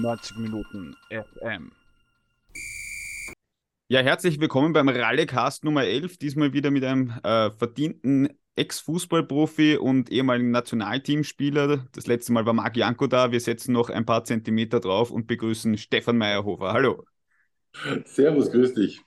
90 0.00 0.36
Minuten 0.36 0.94
FM. 1.10 1.72
Ja, 3.88 4.00
herzlich 4.00 4.40
willkommen 4.40 4.72
beim 4.72 4.88
Rallycast 4.88 5.64
Nummer 5.64 5.84
11. 5.84 6.18
Diesmal 6.18 6.52
wieder 6.52 6.70
mit 6.70 6.84
einem 6.84 7.10
äh, 7.22 7.50
verdienten 7.50 8.28
Ex-Fußballprofi 8.56 9.76
und 9.76 10.10
ehemaligen 10.10 10.50
Nationalteamspieler. 10.50 11.86
Das 11.92 12.06
letzte 12.06 12.32
Mal 12.32 12.46
war 12.46 12.52
Marc 12.52 12.76
Janko 12.76 13.06
da. 13.06 13.30
Wir 13.30 13.40
setzen 13.40 13.72
noch 13.72 13.90
ein 13.90 14.04
paar 14.04 14.24
Zentimeter 14.24 14.80
drauf 14.80 15.10
und 15.10 15.26
begrüßen 15.26 15.78
Stefan 15.78 16.18
Meyerhofer. 16.18 16.72
Hallo. 16.72 17.04
Servus, 18.04 18.50
grüß 18.50 18.74
dich. 18.74 19.02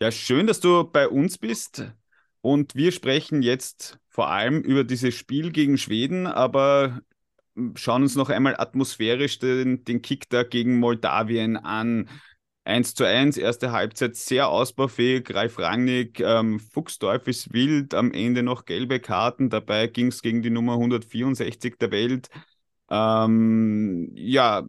Ja, 0.00 0.10
schön, 0.10 0.46
dass 0.46 0.60
du 0.60 0.84
bei 0.84 1.08
uns 1.08 1.36
bist. 1.36 1.92
Und 2.40 2.74
wir 2.74 2.92
sprechen 2.92 3.42
jetzt 3.42 3.98
vor 4.08 4.30
allem 4.30 4.62
über 4.62 4.84
dieses 4.84 5.14
Spiel 5.14 5.52
gegen 5.52 5.76
Schweden, 5.76 6.26
aber 6.26 7.02
schauen 7.74 8.02
uns 8.02 8.16
noch 8.16 8.30
einmal 8.30 8.56
atmosphärisch 8.56 9.38
den, 9.38 9.84
den 9.84 10.02
Kick 10.02 10.28
da 10.28 10.42
gegen 10.42 10.78
Moldawien 10.78 11.56
an. 11.56 12.08
1 12.64 12.94
zu 12.94 13.04
1, 13.04 13.36
erste 13.38 13.72
Halbzeit 13.72 14.16
sehr 14.16 14.48
ausbaufähig. 14.48 15.34
Ralf 15.34 15.58
Rangnick, 15.58 16.20
ähm, 16.20 16.60
Fuchsdorf 16.60 17.26
ist 17.26 17.52
wild, 17.52 17.94
am 17.94 18.12
Ende 18.12 18.42
noch 18.42 18.64
gelbe 18.64 19.00
Karten. 19.00 19.50
Dabei 19.50 19.86
ging 19.86 20.08
es 20.08 20.22
gegen 20.22 20.42
die 20.42 20.50
Nummer 20.50 20.74
164 20.74 21.76
der 21.78 21.90
Welt. 21.90 22.28
Ähm, 22.90 24.10
ja, 24.14 24.64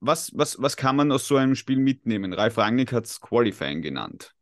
was, 0.00 0.30
was, 0.34 0.62
was 0.62 0.76
kann 0.76 0.96
man 0.96 1.10
aus 1.10 1.26
so 1.26 1.36
einem 1.36 1.56
Spiel 1.56 1.78
mitnehmen? 1.78 2.32
Ralf 2.32 2.58
Rangnick 2.58 2.92
hat 2.92 3.06
es 3.06 3.20
Qualifying 3.20 3.82
genannt. 3.82 4.34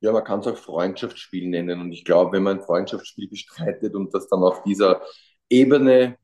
Ja, 0.00 0.12
man 0.12 0.24
kann 0.24 0.40
es 0.40 0.46
auch 0.46 0.56
Freundschaftsspiel 0.56 1.48
nennen. 1.48 1.80
Und 1.80 1.92
ich 1.92 2.04
glaube, 2.04 2.32
wenn 2.32 2.44
man 2.44 2.58
ein 2.58 2.64
Freundschaftsspiel 2.64 3.28
bestreitet 3.28 3.94
und 3.94 4.14
das 4.14 4.28
dann 4.28 4.42
auf 4.42 4.62
dieser 4.62 5.02
Ebene, 5.48 6.16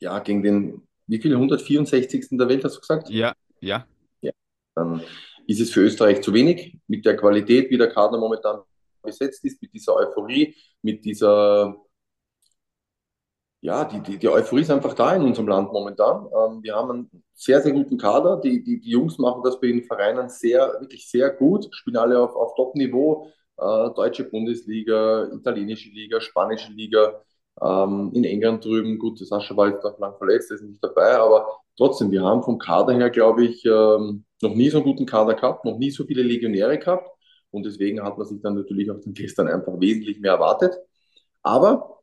ja, 0.00 0.18
gegen 0.20 0.42
den, 0.42 0.88
wie 1.06 1.18
viele, 1.18 1.36
164. 1.36 2.28
der 2.32 2.48
Welt, 2.48 2.64
hast 2.64 2.76
du 2.76 2.80
gesagt? 2.80 3.10
Ja, 3.10 3.34
ja. 3.60 3.86
ja. 4.20 4.32
Dann 4.74 5.02
ist 5.46 5.60
es 5.60 5.70
für 5.70 5.80
Österreich 5.80 6.22
zu 6.22 6.32
wenig. 6.32 6.78
Mit 6.86 7.04
der 7.04 7.16
Qualität, 7.16 7.70
wie 7.70 7.78
der 7.78 7.88
Kader 7.88 8.18
momentan 8.18 8.60
besetzt 9.02 9.44
ist, 9.44 9.60
mit 9.60 9.72
dieser 9.72 9.96
Euphorie, 9.96 10.54
mit 10.82 11.04
dieser, 11.04 11.76
ja, 13.62 13.84
die, 13.84 14.00
die, 14.00 14.18
die 14.18 14.28
Euphorie 14.28 14.62
ist 14.62 14.70
einfach 14.70 14.94
da 14.94 15.14
in 15.14 15.22
unserem 15.22 15.48
Land 15.48 15.72
momentan. 15.72 16.26
Ähm, 16.26 16.62
wir 16.62 16.74
haben 16.74 16.90
einen 16.90 17.24
sehr, 17.34 17.60
sehr 17.60 17.72
guten 17.72 17.98
Kader. 17.98 18.40
Die, 18.40 18.62
die, 18.62 18.80
die 18.80 18.90
Jungs 18.90 19.18
machen 19.18 19.42
das 19.44 19.60
bei 19.60 19.66
den 19.66 19.82
Vereinen 19.82 20.28
sehr, 20.30 20.80
wirklich 20.80 21.10
sehr 21.10 21.30
gut, 21.30 21.68
spielen 21.74 21.98
alle 21.98 22.18
auf, 22.18 22.34
auf 22.34 22.54
Top-Niveau. 22.54 23.30
Äh, 23.58 23.90
deutsche 23.94 24.24
Bundesliga, 24.24 25.28
italienische 25.32 25.90
Liga, 25.90 26.20
spanische 26.20 26.72
Liga. 26.72 27.22
Ähm, 27.62 28.10
in 28.14 28.24
England 28.24 28.64
drüben, 28.64 28.98
gut, 28.98 29.18
Sascha 29.18 29.56
war 29.56 29.68
jetzt 29.68 29.84
noch 29.84 29.98
lang 29.98 30.16
verletzt, 30.16 30.50
ist 30.50 30.62
nicht 30.62 30.82
dabei, 30.82 31.16
aber 31.18 31.48
trotzdem, 31.76 32.10
wir 32.10 32.22
haben 32.22 32.42
vom 32.42 32.58
Kader 32.58 32.94
her, 32.94 33.10
glaube 33.10 33.44
ich, 33.44 33.64
ähm, 33.66 34.24
noch 34.42 34.54
nie 34.54 34.70
so 34.70 34.78
einen 34.78 34.86
guten 34.86 35.06
Kader 35.06 35.34
gehabt, 35.34 35.64
noch 35.64 35.78
nie 35.78 35.90
so 35.90 36.04
viele 36.04 36.22
Legionäre 36.22 36.78
gehabt 36.78 37.08
und 37.50 37.64
deswegen 37.66 38.02
hat 38.02 38.16
man 38.18 38.26
sich 38.26 38.40
dann 38.40 38.54
natürlich 38.54 38.90
auch 38.90 39.00
den 39.00 39.14
gestern 39.14 39.48
einfach 39.48 39.78
wesentlich 39.80 40.20
mehr 40.20 40.32
erwartet. 40.32 40.78
Aber 41.42 42.02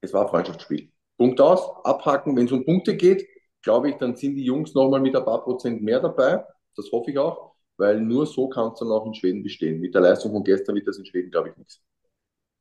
es 0.00 0.12
war 0.12 0.22
ein 0.22 0.28
Freundschaftsspiel. 0.28 0.90
Punkt 1.16 1.40
aus, 1.40 1.60
abhaken, 1.84 2.36
wenn 2.36 2.46
es 2.46 2.52
um 2.52 2.64
Punkte 2.64 2.96
geht, 2.96 3.26
glaube 3.62 3.90
ich, 3.90 3.96
dann 3.96 4.16
sind 4.16 4.36
die 4.36 4.44
Jungs 4.44 4.74
nochmal 4.74 5.00
mit 5.00 5.16
ein 5.16 5.24
paar 5.24 5.42
Prozent 5.42 5.82
mehr 5.82 6.00
dabei. 6.00 6.44
Das 6.76 6.90
hoffe 6.92 7.10
ich 7.10 7.18
auch, 7.18 7.54
weil 7.76 8.00
nur 8.00 8.26
so 8.26 8.48
kann 8.48 8.72
es 8.72 8.78
dann 8.80 8.90
auch 8.90 9.06
in 9.06 9.14
Schweden 9.14 9.42
bestehen. 9.42 9.80
Mit 9.80 9.94
der 9.94 10.02
Leistung 10.02 10.32
von 10.32 10.44
gestern 10.44 10.74
wird 10.76 10.86
das 10.88 10.98
in 10.98 11.06
Schweden, 11.06 11.30
glaube 11.30 11.50
ich, 11.50 11.56
nichts. 11.56 11.82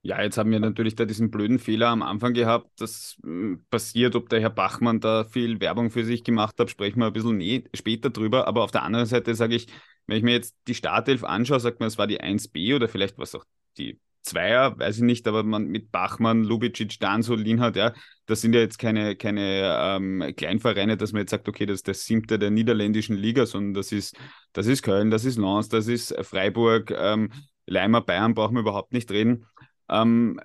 Ja, 0.05 0.21
jetzt 0.21 0.37
haben 0.37 0.51
wir 0.51 0.59
natürlich 0.59 0.95
da 0.95 1.05
diesen 1.05 1.31
blöden 1.31 1.59
Fehler 1.59 1.87
am 1.87 2.01
Anfang 2.01 2.33
gehabt. 2.33 2.69
Das 2.77 3.15
äh, 3.25 3.55
passiert, 3.69 4.15
ob 4.17 4.27
der 4.27 4.41
Herr 4.41 4.49
Bachmann 4.49 4.99
da 4.99 5.23
viel 5.23 5.61
Werbung 5.61 5.91
für 5.91 6.03
sich 6.03 6.25
gemacht 6.25 6.59
hat, 6.59 6.69
sprechen 6.69 6.99
wir 6.99 7.07
ein 7.07 7.13
bisschen 7.13 7.37
nee, 7.37 7.63
später 7.73 8.09
drüber. 8.09 8.45
Aber 8.45 8.63
auf 8.63 8.71
der 8.71 8.83
anderen 8.83 9.05
Seite 9.05 9.33
sage 9.33 9.55
ich, 9.55 9.67
wenn 10.05 10.17
ich 10.17 10.23
mir 10.23 10.33
jetzt 10.33 10.57
die 10.67 10.75
Startelf 10.75 11.23
anschaue, 11.23 11.61
sagt 11.61 11.79
man, 11.79 11.88
es 11.88 11.97
war 11.97 12.07
die 12.07 12.19
1b 12.22 12.75
oder 12.75 12.89
vielleicht 12.89 13.17
was 13.17 13.33
auch 13.33 13.45
die 13.78 13.97
Zweier, 14.23 14.78
weiß 14.78 14.97
ich 14.97 15.03
nicht, 15.03 15.25
aber 15.25 15.44
man 15.44 15.67
mit 15.67 15.91
Bachmann, 15.91 16.44
Lubicic, 16.44 16.99
Danso, 16.99 17.35
Linhardt, 17.35 17.78
ja, 17.78 17.94
das 18.25 18.41
sind 18.41 18.53
ja 18.55 18.61
jetzt 18.61 18.79
keine, 18.79 19.16
keine 19.16 19.78
ähm, 19.79 20.33
Kleinvereine, 20.35 20.97
dass 20.97 21.13
man 21.13 21.22
jetzt 21.22 21.31
sagt, 21.31 21.47
okay, 21.47 21.66
das 21.66 21.75
ist 21.75 21.88
der 21.88 21.94
siebte 21.94 22.39
der 22.39 22.49
niederländischen 22.51 23.16
Liga, 23.16 23.45
sondern 23.45 23.73
das 23.73 23.94
ist, 23.94 24.17
das 24.51 24.67
ist 24.67 24.81
Köln, 24.81 25.11
das 25.11 25.23
ist 25.23 25.38
Lens, 25.38 25.69
das 25.69 25.88
ist 25.88 26.13
Freiburg, 26.23 26.91
ähm, 26.91 27.31
Leimer, 27.66 28.01
Bayern 28.01 28.33
brauchen 28.33 28.55
wir 28.55 28.61
überhaupt 28.61 28.91
nicht 28.91 29.09
reden. 29.11 29.45
Ähm, 29.93 30.39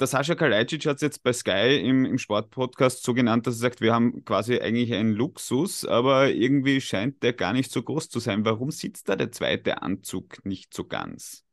der 0.00 0.08
Sascha 0.08 0.34
Kalajdzic 0.34 0.84
hat 0.86 0.96
es 0.96 1.02
jetzt 1.02 1.22
bei 1.22 1.32
Sky 1.32 1.78
im, 1.80 2.04
im 2.04 2.18
Sportpodcast 2.18 3.04
so 3.04 3.14
genannt, 3.14 3.46
dass 3.46 3.54
er 3.54 3.60
sagt, 3.60 3.80
wir 3.80 3.94
haben 3.94 4.24
quasi 4.24 4.58
eigentlich 4.58 4.92
einen 4.92 5.12
Luxus, 5.12 5.84
aber 5.84 6.28
irgendwie 6.30 6.80
scheint 6.80 7.22
der 7.22 7.32
gar 7.32 7.52
nicht 7.52 7.70
so 7.70 7.82
groß 7.82 8.08
zu 8.08 8.18
sein. 8.18 8.44
Warum 8.44 8.70
sitzt 8.72 9.08
da 9.08 9.16
der 9.16 9.30
zweite 9.30 9.80
Anzug 9.80 10.44
nicht 10.44 10.74
so 10.74 10.84
ganz? 10.84 11.44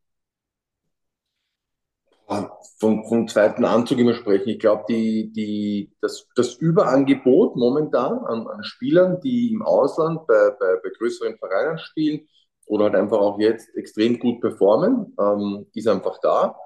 Vom, 2.78 3.04
vom 3.08 3.28
zweiten 3.28 3.64
Anzug 3.64 3.98
immer 3.98 4.14
sprechen. 4.14 4.50
Ich 4.50 4.58
glaube, 4.58 4.84
die, 4.88 5.32
die, 5.32 5.92
das, 6.00 6.26
das 6.34 6.54
Überangebot 6.54 7.56
momentan 7.56 8.18
an, 8.24 8.46
an 8.46 8.64
Spielern, 8.64 9.20
die 9.20 9.52
im 9.52 9.62
Ausland 9.62 10.26
bei, 10.26 10.50
bei, 10.58 10.76
bei 10.82 10.90
größeren 10.98 11.38
Vereinen 11.38 11.78
spielen 11.78 12.28
oder 12.66 12.84
halt 12.84 12.94
einfach 12.94 13.18
auch 13.18 13.38
jetzt 13.40 13.74
extrem 13.76 14.18
gut 14.18 14.40
performen, 14.40 15.14
ähm, 15.20 15.66
ist 15.74 15.88
einfach 15.88 16.18
da 16.20 16.56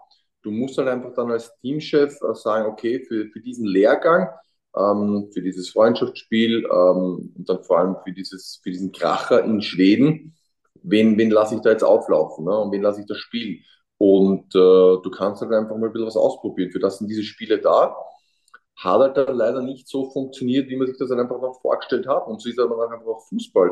du 0.45 0.51
musst 0.51 0.79
halt 0.79 0.89
einfach 0.89 1.13
dann 1.15 1.31
als 1.31 1.53
Teamchef 1.61 2.21
äh, 2.23 2.35
sagen, 2.35 2.67
okay, 2.67 3.05
für, 3.05 3.27
für 3.29 3.41
diesen 3.41 3.67
Lehrgang, 3.67 4.29
ähm, 4.77 5.31
für 5.33 5.43
dieses 5.43 5.71
Freundschaftsspiel 5.71 6.65
ähm, 6.65 7.33
und 7.37 7.49
dann 7.49 7.65
vor 7.65 7.79
allem 7.79 7.97
für, 8.05 8.13
dieses, 8.13 8.61
für 8.63 8.71
diesen 8.71 8.93
Kracher 8.93 9.43
in 9.43 9.63
Schweden, 9.63 10.37
wen, 10.83 11.19
wen 11.19 11.31
lasse 11.31 11.57
ich 11.57 11.63
da 11.63 11.71
jetzt 11.71 11.83
auflaufen 11.83 12.45
ne? 12.45 12.57
und 12.57 12.73
wen 12.73 12.83
lasse 12.83 13.01
ich 13.01 13.07
da 13.07 13.15
spielen. 13.15 13.65
Und 13.97 14.55
äh, 14.55 14.59
du 15.03 15.11
kannst 15.11 15.41
halt 15.41 15.53
einfach 15.53 15.77
mal 15.77 15.87
ein 15.87 15.93
bisschen 15.93 16.07
was 16.07 16.17
ausprobieren. 16.17 16.71
Für 16.71 16.81
das 16.81 16.99
sind 16.99 17.09
diese 17.09 17.23
Spiele 17.23 17.59
da. 17.59 17.97
Hat 18.77 19.01
halt 19.01 19.17
dann 19.17 19.37
leider 19.37 19.63
nicht 19.63 19.89
so 19.89 20.11
funktioniert, 20.11 20.69
wie 20.69 20.77
man 20.77 20.89
sich 20.89 20.99
das 20.99 21.09
dann 21.09 21.21
einfach 21.21 21.41
noch 21.41 21.61
vorgestellt 21.63 22.07
hat. 22.07 22.27
Und 22.27 22.43
so 22.43 22.51
ist 22.51 22.59
aber 22.59 22.91
einfach 22.91 23.07
auch 23.07 23.27
Fußball. 23.29 23.71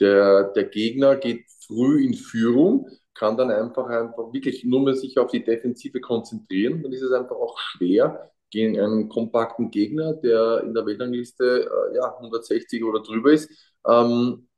Der, 0.00 0.44
der 0.52 0.64
Gegner 0.64 1.16
geht 1.16 1.44
früh 1.66 2.04
in 2.04 2.14
Führung, 2.14 2.88
kann 3.14 3.36
dann 3.36 3.50
einfach, 3.50 3.86
einfach 3.86 4.32
wirklich 4.32 4.64
nur 4.64 4.82
mehr 4.82 4.94
sich 4.94 5.18
auf 5.18 5.30
die 5.30 5.44
Defensive 5.44 6.00
konzentrieren. 6.00 6.82
Dann 6.82 6.92
ist 6.92 7.02
es 7.02 7.12
einfach 7.12 7.36
auch 7.36 7.58
schwer 7.58 8.30
gegen 8.50 8.78
einen 8.78 9.08
kompakten 9.08 9.70
Gegner, 9.70 10.14
der 10.14 10.62
in 10.64 10.74
der 10.74 10.86
Weltrangliste 10.86 11.68
äh, 11.92 11.96
ja, 11.96 12.14
160 12.16 12.84
oder 12.84 13.02
drüber 13.02 13.32
ist. 13.32 13.50
Ähm, 13.86 14.48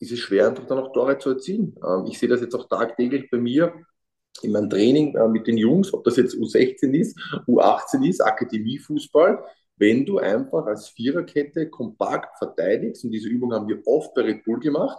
ist 0.00 0.12
es 0.12 0.20
schwer, 0.20 0.48
einfach 0.48 0.66
dann 0.66 0.78
auch 0.78 0.92
Tore 0.92 1.18
zu 1.18 1.30
erzielen. 1.30 1.74
Ähm, 1.84 2.06
ich 2.06 2.18
sehe 2.18 2.28
das 2.28 2.40
jetzt 2.40 2.54
auch 2.54 2.68
tagtäglich 2.68 3.30
bei 3.30 3.38
mir 3.38 3.74
in 4.42 4.52
meinem 4.52 4.70
Training 4.70 5.16
äh, 5.16 5.28
mit 5.28 5.46
den 5.46 5.58
Jungs, 5.58 5.92
ob 5.92 6.04
das 6.04 6.16
jetzt 6.16 6.34
U16 6.36 6.94
ist, 6.94 7.18
U18 7.46 8.08
ist, 8.08 8.20
Akademiefußball. 8.20 9.42
Wenn 9.76 10.04
du 10.04 10.18
einfach 10.18 10.66
als 10.66 10.88
Viererkette 10.88 11.70
kompakt 11.70 12.36
verteidigst, 12.38 13.04
und 13.04 13.12
diese 13.12 13.28
Übung 13.28 13.52
haben 13.52 13.68
wir 13.68 13.80
oft 13.86 14.14
bei 14.14 14.22
Red 14.22 14.44
Bull 14.44 14.60
gemacht, 14.60 14.98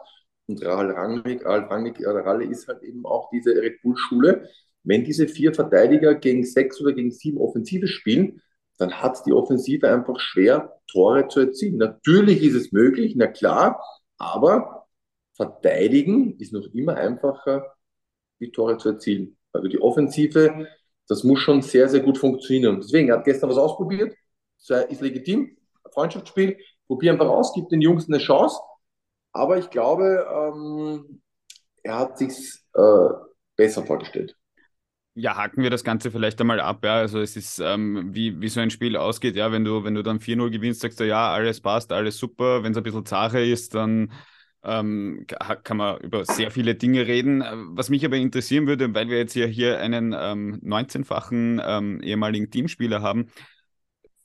und 0.50 0.66
Rahal 0.66 0.92
Rangnick, 0.92 1.46
Ralf 1.46 1.70
Rangnick, 1.70 2.06
Ralle 2.06 2.46
ist 2.46 2.68
halt 2.68 2.84
eben 2.84 3.06
auch 3.06 3.30
diese 3.30 3.52
Red 3.52 3.82
Bull-Schule. 3.82 4.50
Wenn 4.84 5.04
diese 5.04 5.28
vier 5.28 5.54
Verteidiger 5.54 6.16
gegen 6.16 6.44
sechs 6.44 6.82
oder 6.82 6.94
gegen 6.94 7.12
sieben 7.12 7.38
Offensive 7.38 7.88
spielen, 7.88 8.42
dann 8.78 8.94
hat 8.94 9.26
die 9.26 9.34
Offensive 9.34 9.88
einfach 9.88 10.20
schwer, 10.20 10.80
Tore 10.88 11.28
zu 11.28 11.42
erzielen. 11.42 11.78
Natürlich 11.78 12.42
ist 12.44 12.56
es 12.56 12.72
möglich, 12.72 13.14
na 13.16 13.28
klar, 13.28 13.84
aber 14.18 14.88
verteidigen 15.34 16.38
ist 16.40 16.54
noch 16.54 16.66
immer 16.74 16.96
einfacher, 16.96 17.76
die 18.40 18.52
Tore 18.52 18.78
zu 18.78 18.90
erzielen. 18.90 19.38
Also 19.52 19.68
die 19.68 19.82
Offensive, 19.82 20.68
das 21.08 21.24
muss 21.24 21.40
schon 21.40 21.62
sehr, 21.62 21.90
sehr 21.90 22.00
gut 22.00 22.18
funktionieren. 22.18 22.76
Und 22.76 22.84
deswegen, 22.84 23.10
er 23.10 23.18
hat 23.18 23.26
gestern 23.26 23.50
was 23.50 23.58
ausprobiert, 23.58 24.16
ist 24.58 25.02
legitim, 25.02 25.58
Freundschaftsspiel, 25.94 26.58
probier 26.88 27.12
einfach 27.12 27.28
aus, 27.28 27.54
gib 27.54 27.70
den 27.70 27.82
Jungs 27.82 28.08
eine 28.08 28.18
Chance 28.18 28.58
aber 29.40 29.58
ich 29.58 29.70
glaube, 29.70 30.28
ähm, 30.30 31.22
er 31.82 31.98
hat 31.98 32.18
sich 32.18 32.38
äh, 32.76 33.08
besser 33.56 33.86
vorgestellt. 33.86 34.36
Ja, 35.16 35.36
haken 35.36 35.64
wir 35.64 35.70
das 35.70 35.84
Ganze 35.84 36.12
vielleicht 36.12 36.40
einmal 36.40 36.60
ab. 36.60 36.84
Ja. 36.84 36.96
Also 36.96 37.20
es 37.20 37.36
ist, 37.36 37.60
ähm, 37.60 38.14
wie, 38.14 38.40
wie 38.40 38.48
so 38.50 38.60
ein 38.60 38.70
Spiel 38.70 38.96
ausgeht, 38.96 39.36
ja, 39.36 39.52
wenn 39.52 39.64
du, 39.66 39.84
wenn 39.84 39.96
du 39.96 40.04
dann 40.04 40.20
4-0 40.20 40.50
gewinnst, 40.50 40.82
sagst 40.82 41.00
du, 41.00 41.08
ja, 41.08 41.32
alles 41.34 41.62
passt, 41.62 41.92
alles 41.92 42.18
super. 42.18 42.64
Wenn 42.64 42.72
es 42.72 42.78
ein 42.78 42.84
bisschen 42.84 43.06
Sache 43.06 43.40
ist, 43.42 43.76
dann 43.76 44.12
ähm, 44.64 45.26
kann 45.64 45.78
man 45.78 46.00
über 46.02 46.26
sehr 46.26 46.52
viele 46.52 46.76
Dinge 46.76 47.08
reden. 47.08 47.44
Was 47.76 47.90
mich 47.90 48.06
aber 48.06 48.18
interessieren 48.18 48.68
würde, 48.68 48.94
weil 48.94 49.10
wir 49.10 49.18
jetzt 49.18 49.34
hier, 49.34 49.48
hier 49.48 49.80
einen 49.80 50.14
ähm, 50.18 50.60
19-fachen 50.64 51.62
ähm, 51.66 52.02
ehemaligen 52.02 52.52
Teamspieler 52.52 53.02
haben, 53.02 53.28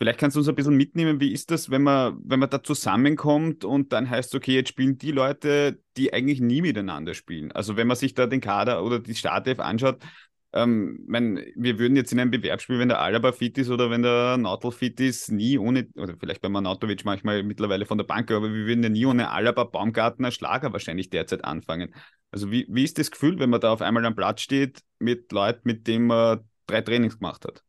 Vielleicht 0.04 0.20
kannst 0.20 0.36
du 0.36 0.40
uns 0.40 0.48
ein 0.50 0.54
bisschen 0.54 0.76
mitnehmen, 0.76 1.18
wie 1.18 1.32
ist 1.32 1.50
das, 1.50 1.70
wenn 1.70 1.82
man, 1.82 2.18
wenn 2.22 2.38
man 2.38 2.50
da 2.50 2.62
zusammenkommt 2.62 3.64
und 3.64 3.90
dann 3.94 4.10
heißt, 4.10 4.34
okay, 4.34 4.52
jetzt 4.54 4.68
spielen 4.68 4.98
die 4.98 5.12
Leute, 5.12 5.80
die 5.96 6.12
eigentlich 6.12 6.42
nie 6.42 6.60
miteinander 6.60 7.14
spielen. 7.14 7.52
Also 7.52 7.78
wenn 7.78 7.86
man 7.86 7.96
sich 7.96 8.12
da 8.12 8.26
den 8.26 8.42
Kader 8.42 8.84
oder 8.84 8.98
die 8.98 9.14
Startelf 9.14 9.60
anschaut, 9.60 10.02
ähm, 10.52 10.98
mein, 11.06 11.42
wir 11.56 11.78
würden 11.78 11.96
jetzt 11.96 12.12
in 12.12 12.20
einem 12.20 12.30
Bewerbsspiel, 12.30 12.78
wenn 12.78 12.90
der 12.90 13.00
Alaba 13.00 13.32
fit 13.32 13.56
ist 13.56 13.70
oder 13.70 13.88
wenn 13.88 14.02
der 14.02 14.36
Nautel 14.36 14.72
fit 14.72 15.00
ist, 15.00 15.32
nie 15.32 15.56
ohne, 15.56 15.88
oder 15.94 16.18
vielleicht 16.20 16.42
bei 16.42 16.50
Manatovic 16.50 17.02
manchmal 17.06 17.42
mittlerweile 17.42 17.86
von 17.86 17.96
der 17.96 18.04
Bank, 18.04 18.30
aber 18.30 18.52
wir 18.52 18.66
würden 18.66 18.82
ja 18.82 18.90
nie 18.90 19.06
ohne 19.06 19.30
Alaba, 19.30 19.64
Baumgartner, 19.64 20.32
Schlager 20.32 20.70
wahrscheinlich 20.74 21.08
derzeit 21.08 21.46
anfangen. 21.46 21.94
Also 22.30 22.50
wie, 22.50 22.66
wie 22.68 22.84
ist 22.84 22.98
das 22.98 23.10
Gefühl, 23.10 23.38
wenn 23.38 23.48
man 23.48 23.62
da 23.62 23.72
auf 23.72 23.80
einmal 23.80 24.04
am 24.04 24.14
Platz 24.14 24.42
steht 24.42 24.80
mit 24.98 25.32
Leuten, 25.32 25.62
mit 25.64 25.86
denen 25.86 26.08
man 26.08 26.40
drei 26.66 26.82
Trainings 26.82 27.16
gemacht 27.18 27.46
hat? 27.46 27.64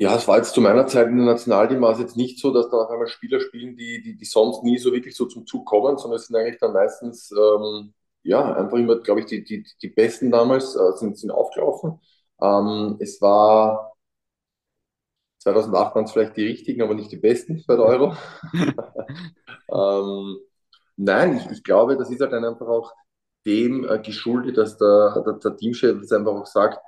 Ja, 0.00 0.14
es 0.14 0.28
war 0.28 0.36
jetzt 0.36 0.54
zu 0.54 0.60
meiner 0.60 0.86
Zeit 0.86 1.08
in 1.08 1.16
der 1.16 1.26
Nationalteam 1.26 1.80
war 1.80 1.92
es 1.92 1.98
jetzt 1.98 2.16
nicht 2.16 2.38
so, 2.38 2.52
dass 2.52 2.70
da 2.70 2.76
auf 2.76 2.90
einmal 2.90 3.08
Spieler 3.08 3.40
spielen, 3.40 3.76
die, 3.76 4.00
die, 4.00 4.16
die 4.16 4.24
sonst 4.24 4.62
nie 4.62 4.78
so 4.78 4.92
wirklich 4.92 5.16
so 5.16 5.26
zum 5.26 5.44
Zug 5.46 5.66
kommen, 5.66 5.98
sondern 5.98 6.18
es 6.20 6.26
sind 6.28 6.36
eigentlich 6.36 6.58
dann 6.60 6.72
meistens, 6.72 7.32
ähm, 7.32 7.92
ja, 8.22 8.54
einfach 8.54 8.78
immer, 8.78 9.00
glaube 9.00 9.20
ich, 9.20 9.26
die, 9.26 9.42
die, 9.42 9.64
die 9.82 9.88
Besten 9.88 10.30
damals 10.30 10.76
äh, 10.76 10.92
sind, 10.96 11.18
sind 11.18 11.32
aufgelaufen. 11.32 12.00
Ähm, 12.40 12.96
es 13.00 13.20
war 13.20 13.92
2008 15.40 15.94
waren 15.94 16.04
es 16.04 16.12
vielleicht 16.12 16.36
die 16.36 16.46
richtigen, 16.46 16.82
aber 16.82 16.94
nicht 16.94 17.12
die 17.12 17.16
besten 17.16 17.64
bei 17.66 17.76
der 17.76 17.84
Euro. 17.84 18.16
ähm, 19.72 20.38
nein, 20.96 21.36
ich, 21.38 21.50
ich 21.50 21.64
glaube, 21.64 21.96
das 21.96 22.10
ist 22.10 22.20
halt 22.20 22.32
dann 22.32 22.44
einfach 22.44 22.68
auch 22.68 22.92
dem 23.46 23.88
äh, 23.88 23.98
geschuldet, 24.00 24.56
dass 24.58 24.78
der, 24.78 25.22
der, 25.24 25.34
der 25.34 25.56
Teamchef 25.56 26.00
das 26.00 26.12
einfach 26.12 26.32
auch 26.32 26.46
sagt, 26.46 26.78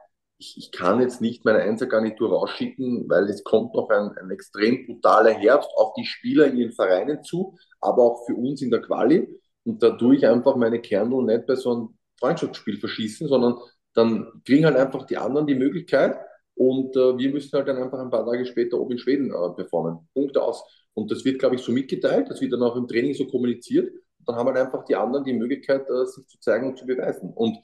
ich, 0.40 0.56
ich 0.56 0.72
kann 0.72 1.00
jetzt 1.00 1.20
nicht 1.20 1.44
meine 1.44 1.60
Einzelgarnitur 1.60 2.30
rausschicken, 2.30 3.08
weil 3.08 3.24
es 3.28 3.44
kommt 3.44 3.74
noch 3.74 3.90
ein, 3.90 4.16
ein 4.16 4.30
extrem 4.30 4.86
brutaler 4.86 5.32
Herbst 5.32 5.70
auf 5.76 5.92
die 5.94 6.06
Spieler 6.06 6.46
in 6.46 6.56
den 6.56 6.72
Vereinen 6.72 7.22
zu, 7.22 7.56
aber 7.80 8.02
auch 8.02 8.26
für 8.26 8.34
uns 8.34 8.62
in 8.62 8.70
der 8.70 8.80
Quali. 8.80 9.28
Und 9.64 9.82
da 9.82 9.90
tue 9.90 10.16
ich 10.16 10.26
einfach 10.26 10.56
meine 10.56 10.80
Kernel 10.80 11.24
nicht 11.24 11.46
bei 11.46 11.56
so 11.56 11.72
einem 11.72 11.98
Freundschaftsspiel 12.18 12.78
verschießen, 12.78 13.28
sondern 13.28 13.58
dann 13.92 14.42
kriegen 14.46 14.64
halt 14.64 14.76
einfach 14.76 15.04
die 15.04 15.18
anderen 15.18 15.46
die 15.46 15.54
Möglichkeit 15.54 16.18
und 16.54 16.96
äh, 16.96 17.18
wir 17.18 17.30
müssen 17.30 17.52
halt 17.52 17.68
dann 17.68 17.76
einfach 17.76 17.98
ein 17.98 18.10
paar 18.10 18.24
Tage 18.24 18.46
später 18.46 18.78
oben 18.78 18.92
in 18.92 18.98
Schweden 18.98 19.30
äh, 19.30 19.50
performen. 19.54 20.08
Punkt 20.14 20.38
aus. 20.38 20.64
Und 20.94 21.10
das 21.10 21.24
wird, 21.24 21.38
glaube 21.38 21.56
ich, 21.56 21.62
so 21.62 21.72
mitgeteilt, 21.72 22.30
das 22.30 22.40
wird 22.40 22.52
dann 22.52 22.62
auch 22.62 22.76
im 22.76 22.88
Training 22.88 23.14
so 23.14 23.26
kommuniziert. 23.26 23.92
Dann 24.26 24.36
haben 24.36 24.46
halt 24.46 24.58
einfach 24.58 24.84
die 24.84 24.96
anderen 24.96 25.24
die 25.24 25.32
Möglichkeit, 25.32 25.88
äh, 25.88 26.06
sich 26.06 26.26
zu 26.26 26.40
zeigen 26.40 26.68
und 26.68 26.78
zu 26.78 26.86
beweisen. 26.86 27.32
Und 27.34 27.58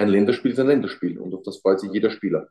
ein 0.00 0.08
Länderspiel 0.08 0.52
ist 0.52 0.58
ein 0.58 0.66
Länderspiel 0.66 1.18
und 1.18 1.34
auf 1.34 1.42
das 1.42 1.58
freut 1.58 1.80
sich 1.80 1.92
jeder 1.92 2.10
Spieler. 2.10 2.48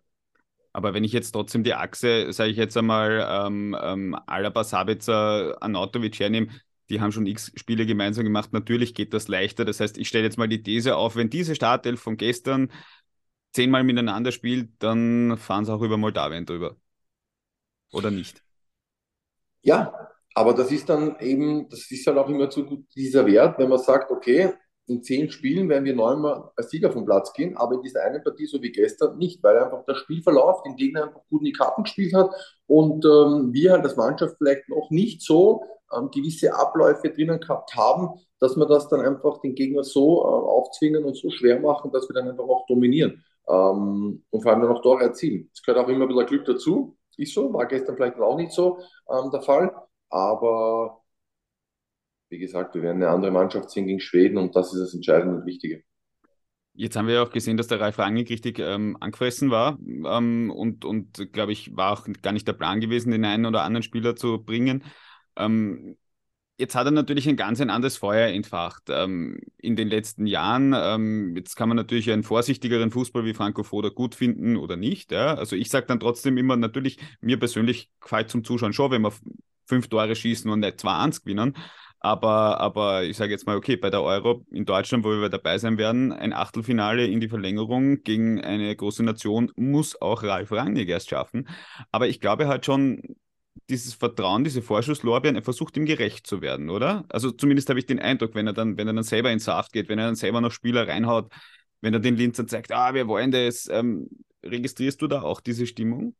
Aber 0.72 0.94
wenn 0.94 1.04
ich 1.04 1.14
jetzt 1.14 1.32
trotzdem 1.32 1.64
die 1.64 1.74
Achse, 1.74 2.32
sage 2.32 2.52
ich 2.52 2.58
jetzt 2.58 2.78
einmal, 2.78 3.28
ähm, 3.28 3.76
ähm, 3.82 4.16
Alaba, 4.28 4.64
Sabitzer, 4.64 5.58
Anatovic 5.62 6.20
hernehme, 6.20 6.50
die 6.90 7.02
haben 7.02 7.12
schon 7.12 7.26
x 7.26 7.52
Spiele 7.56 7.86
gemeinsam 7.86 8.24
gemacht. 8.24 8.54
Natürlich 8.54 8.94
geht 8.94 9.14
das 9.14 9.28
leichter. 9.28 9.66
Das 9.66 9.80
heißt, 9.80 9.98
ich 9.98 10.08
stelle 10.08 10.26
jetzt 10.26 10.38
mal 10.38 10.48
die 10.48 10.62
These 10.62 10.96
auf, 10.96 11.16
wenn 11.16 11.30
diese 11.30 11.56
Startelf 11.56 12.00
von 12.00 12.18
gestern 12.18 12.72
zehnmal 13.52 13.84
miteinander 13.84 14.32
spielt, 14.32 14.70
dann 14.80 15.38
fahren 15.38 15.66
sie 15.66 15.74
auch 15.74 15.82
über 15.82 15.98
Moldawien 15.98 16.46
drüber. 16.46 16.78
Oder 17.92 18.12
nicht? 18.12 18.44
Ja, 19.62 20.10
aber 20.36 20.54
das 20.54 20.72
ist 20.72 20.88
dann 20.88 21.20
eben, 21.20 21.68
das 21.70 21.90
ist 21.90 22.06
halt 22.06 22.18
auch 22.18 22.30
immer 22.30 22.50
zu 22.50 22.86
dieser 22.96 23.26
Wert, 23.26 23.58
wenn 23.58 23.70
man 23.70 23.80
sagt, 23.80 24.12
okay, 24.12 24.54
in 24.90 25.04
zehn 25.04 25.30
Spielen 25.30 25.70
werden 25.70 25.86
wir 25.86 25.96
neunmal 25.96 26.52
als 26.56 26.70
Sieger 26.70 26.92
vom 26.92 27.06
Platz 27.06 27.34
gehen, 27.34 27.56
aber 27.58 27.76
in 27.76 27.82
dieser 27.82 28.04
einen 28.04 28.24
Partie, 28.24 28.46
so 28.46 28.62
wie 28.62 28.72
gestern, 28.72 29.18
nicht, 29.18 29.44
weil 29.44 29.58
einfach 29.58 29.86
der 29.86 29.96
Spielverlauf 29.96 30.64
den 30.64 30.76
Gegner 30.76 31.04
einfach 31.04 31.22
gut 31.30 31.42
in 31.42 31.46
die 31.46 31.54
Karten 31.54 31.84
gespielt 31.84 32.14
hat 32.14 32.32
und 32.68 33.06
ähm, 33.06 33.54
wir 33.54 33.72
halt 33.72 33.84
als 33.84 33.96
Mannschaft 33.96 34.36
vielleicht 34.38 34.68
noch 34.70 34.90
nicht 34.90 35.22
so 35.22 35.64
ähm, 35.96 36.10
gewisse 36.12 36.54
Abläufe 36.54 37.10
drinnen 37.10 37.40
gehabt 37.40 37.76
haben, 37.76 38.20
dass 38.40 38.56
wir 38.56 38.66
das 38.66 38.88
dann 38.90 39.02
einfach 39.02 39.40
den 39.42 39.56
Gegner 39.56 39.84
so 39.84 40.22
äh, 40.22 40.28
aufzwingen 40.28 41.04
und 41.04 41.16
so 41.16 41.30
schwer 41.30 41.60
machen, 41.60 41.92
dass 41.92 42.10
wir 42.10 42.14
dann 42.14 42.30
einfach 42.30 42.46
auch 42.46 42.66
dominieren 42.68 43.24
ähm, 43.48 44.24
und 44.30 44.42
vor 44.42 44.52
allem 44.52 44.62
dann 44.62 44.72
auch 44.72 44.82
Tore 44.82 45.04
erzielen. 45.04 45.50
Es 45.54 45.62
gehört 45.62 45.86
auch 45.86 45.90
immer 45.90 46.08
bisschen 46.08 46.26
Glück 46.26 46.46
dazu, 46.46 46.98
ist 47.18 47.34
so, 47.34 47.54
war 47.54 47.66
gestern 47.66 47.96
vielleicht 47.96 48.18
auch 48.20 48.38
nicht 48.38 48.52
so 48.52 48.80
ähm, 49.10 49.30
der 49.32 49.42
Fall, 49.42 49.76
aber 50.10 51.02
wie 52.30 52.40
gesagt, 52.40 52.76
wir 52.76 52.82
werden 52.82 53.02
eine 53.02 53.12
andere 53.12 53.32
Mannschaft 53.32 53.70
sehen 53.72 53.88
gegen 53.88 54.00
Schweden 54.00 54.38
und 54.38 54.56
das 54.56 54.74
ist 54.74 54.80
das 54.80 54.94
Entscheidende 54.94 55.38
und 55.38 55.46
Wichtige. 55.46 55.84
Jetzt 56.74 56.96
haben 56.96 57.08
wir 57.08 57.16
ja 57.16 57.24
auch 57.24 57.32
gesehen, 57.32 57.58
dass 57.58 57.68
der 57.68 57.82
Ralf 57.82 58.00
Rangnick 58.00 58.30
richtig 58.30 58.60
ähm, 58.60 58.96
angefressen 59.00 59.52
war 59.52 59.78
ähm, 59.82 60.50
und, 60.50 60.86
und 60.86 61.34
glaube 61.34 61.52
ich, 61.52 61.76
war 61.76 61.92
auch 61.92 62.08
gar 62.22 62.32
nicht 62.32 62.48
der 62.48 62.54
Plan 62.54 62.80
gewesen, 62.80 63.12
den 63.12 63.26
einen 63.26 63.46
oder 63.46 63.64
anderen 63.64 63.84
Spieler 63.84 64.16
zu 64.16 64.42
bringen. 64.44 64.84
Ähm, 65.36 65.98
jetzt 66.58 66.76
hat 66.76 66.86
er 66.86 66.92
natürlich 66.92 67.28
ein 67.28 67.38
ganz 67.38 67.60
ein 67.60 67.70
anderes 67.70 67.98
Feuer 67.98 68.28
entfacht 68.28 68.84
ähm, 68.90 69.40
in 69.58 69.76
den 69.76 69.88
letzten 69.88 70.28
Jahren. 70.28 70.74
Ähm, 70.76 71.36
jetzt 71.36 71.56
kann 71.56 71.70
man 71.70 71.76
natürlich 71.78 72.12
einen 72.12 72.24
vorsichtigeren 72.24 72.92
Fußball 72.92 73.26
wie 73.26 73.34
Franco 73.34 73.64
Foda 73.64 73.90
gut 73.90 74.14
finden 74.14 74.56
oder 74.56 74.76
nicht. 74.76 75.12
Ja? 75.12 75.34
Also 75.36 75.56
ich 75.56 75.70
sage 75.70 75.88
dann 75.88 76.00
trotzdem 76.00 76.38
immer, 76.38 76.56
natürlich, 76.56 76.98
mir 77.22 77.40
persönlich 77.40 77.90
gefällt 78.00 78.30
zum 78.30 78.44
Zuschauen 78.44 78.74
schon, 78.74 78.92
wenn 78.92 79.02
wir 79.02 79.14
fünf 79.66 79.88
Tore 79.88 80.16
schießen 80.16 80.50
und 80.50 80.60
nicht 80.60 80.80
2-1 80.80 81.24
gewinnen. 81.24 81.56
Aber, 82.02 82.60
aber 82.62 83.04
ich 83.04 83.18
sage 83.18 83.32
jetzt 83.32 83.46
mal, 83.46 83.58
okay, 83.58 83.76
bei 83.76 83.90
der 83.90 84.02
Euro 84.02 84.46
in 84.52 84.66
Deutschland, 84.66 85.04
wo 85.04 85.10
wir 85.10 85.30
dabei 85.30 85.58
sein 85.58 85.78
werden, 85.78 86.14
ein 86.14 86.32
Achtelfinale 86.32 87.06
in 87.06 87.20
die 87.20 87.28
Verlängerung 87.28 88.04
gegen 88.04 88.40
eine 88.42 88.74
große 88.74 89.04
Nation 89.04 89.52
muss 89.58 90.02
auch 90.02 90.24
Ralf 90.24 90.52
Rangnick 90.52 90.88
erst 90.88 91.10
schaffen. 91.10 91.50
Aber 91.92 92.08
ich 92.08 92.22
glaube 92.22 92.48
halt 92.48 92.66
schon, 92.66 93.02
dieses 93.70 93.94
Vertrauen, 93.94 94.44
diese 94.44 94.62
Vorschusslorbeeren, 94.62 95.36
er 95.36 95.44
versucht 95.44 95.76
ihm 95.78 95.86
gerecht 95.86 96.26
zu 96.26 96.42
werden, 96.42 96.70
oder? 96.70 97.06
Also 97.10 97.32
zumindest 97.32 97.70
habe 97.70 97.80
ich 97.80 97.86
den 97.86 98.00
Eindruck, 98.00 98.34
wenn 98.34 98.48
er 98.48 98.54
dann, 98.54 98.78
wenn 98.78 98.88
er 98.88 98.94
dann 98.94 99.04
selber 99.04 99.32
ins 99.32 99.46
Saft 99.46 99.74
geht, 99.74 99.90
wenn 99.90 100.00
er 100.00 100.06
dann 100.06 100.16
selber 100.16 100.42
noch 100.42 100.52
Spieler 100.52 100.88
reinhaut, 100.88 101.32
wenn 101.82 101.94
er 101.94 102.00
den 102.00 102.16
Linzer 102.16 102.48
zeigt, 102.48 102.72
ah, 102.72 102.94
wir 102.94 103.08
wollen 103.08 103.32
das, 103.32 103.68
ähm, 103.70 104.08
registrierst 104.44 105.02
du 105.02 105.08
da 105.08 105.22
auch 105.22 105.42
diese 105.42 105.68
Stimmung? 105.68 106.16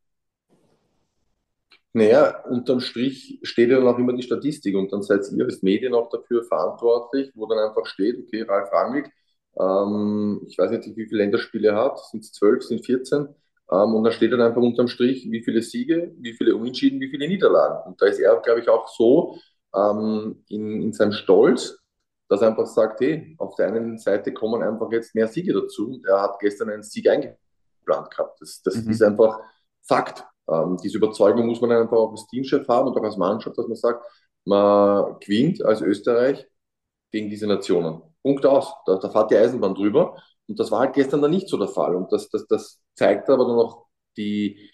Naja, 1.94 2.44
unterm 2.46 2.82
Strich 2.82 3.40
steht 3.44 3.70
ja 3.70 3.78
dann 3.80 3.88
auch 3.88 3.98
immer 3.98 4.14
die 4.14 4.22
Statistik 4.22 4.76
und 4.76 4.94
dann 4.94 5.02
seid 5.02 5.22
ihr 5.32 5.46
als 5.46 5.64
Medien 5.64 5.96
auch 5.96 6.10
dafür 6.10 6.44
verantwortlich, 6.44 7.32
wo 7.34 7.48
dann 7.48 7.58
einfach 7.58 7.86
steht, 7.88 8.20
okay, 8.20 8.44
Ralf 8.44 8.72
Rangnick, 8.72 9.12
ähm, 9.60 10.42
ich 10.48 10.58
weiß 10.58 10.70
nicht, 10.72 10.96
wie 10.96 11.08
viele 11.08 11.24
Länderspiele 11.24 11.70
er 11.70 11.76
hat, 11.76 12.00
sind 12.00 12.24
es 12.24 12.32
zwölf, 12.32 12.64
sind 12.64 12.86
14, 12.86 13.28
ähm, 13.72 13.96
und 13.96 14.04
da 14.04 14.12
steht 14.12 14.34
dann 14.34 14.42
einfach 14.42 14.62
unterm 14.62 14.88
Strich, 14.88 15.30
wie 15.32 15.44
viele 15.44 15.62
Siege, 15.62 16.14
wie 16.20 16.34
viele 16.34 16.56
Unentschieden, 16.56 17.00
wie 17.00 17.10
viele 17.10 17.28
Niederlagen. 17.28 17.88
Und 17.88 18.02
da 18.02 18.08
ist 18.08 18.20
er, 18.20 18.40
glaube 18.42 18.62
ich, 18.62 18.70
auch 18.70 18.88
so 18.88 19.38
ähm, 19.76 20.44
in, 20.50 20.82
in 20.82 20.94
seinem 20.94 21.12
Stolz, 21.12 21.78
dass 22.28 22.42
er 22.42 22.50
einfach 22.50 22.68
sagt, 22.68 23.02
hey, 23.02 23.36
auf 23.40 23.56
der 23.56 23.68
einen 23.68 23.98
Seite 23.98 24.34
kommen 24.34 24.62
einfach 24.62 24.92
jetzt 24.92 25.16
mehr 25.16 25.28
Siege 25.28 25.54
dazu 25.54 25.90
und 25.90 26.06
er 26.06 26.22
hat 26.22 26.40
gestern 26.40 26.70
einen 26.70 26.84
Sieg 26.84 27.10
eingeplant 27.10 28.12
gehabt. 28.12 28.40
Das, 28.42 28.62
das 28.64 28.76
mhm. 28.76 28.92
ist 28.92 29.02
einfach 29.02 29.40
Fakt. 29.82 30.24
Ähm, 30.52 30.78
diese 30.84 30.98
Überzeugung 30.98 31.48
muss 31.48 31.62
man 31.62 31.72
einfach 31.72 31.98
auch 31.98 32.12
als 32.12 32.28
Teamchef 32.28 32.68
haben 32.68 32.88
und 32.88 32.98
auch 32.98 33.04
als 33.04 33.18
Mannschaft, 33.18 33.58
dass 33.58 33.68
man 33.68 33.76
sagt, 33.76 34.04
man 34.46 35.18
gewinnt 35.20 35.64
als 35.64 35.82
Österreich 35.82 36.48
gegen 37.12 37.30
diese 37.30 37.48
Nationen. 37.48 38.02
Punkt 38.22 38.46
aus. 38.46 38.74
Da, 38.86 38.98
da 38.98 39.10
fährt 39.10 39.32
die 39.32 39.38
Eisenbahn 39.38 39.76
drüber. 39.76 40.16
Und 40.48 40.60
das 40.60 40.72
war 40.72 40.82
halt 40.82 40.94
gestern 40.94 41.22
dann 41.22 41.32
nicht 41.32 41.48
so 41.48 41.58
der 41.58 41.68
Fall. 41.68 41.96
Und 41.96 42.12
das, 42.12 42.30
das, 42.30 42.48
das 42.48 42.82
zeigt 42.96 43.30
aber 43.30 43.46
dann 43.46 43.60
auch 43.60 43.86
die, 44.18 44.72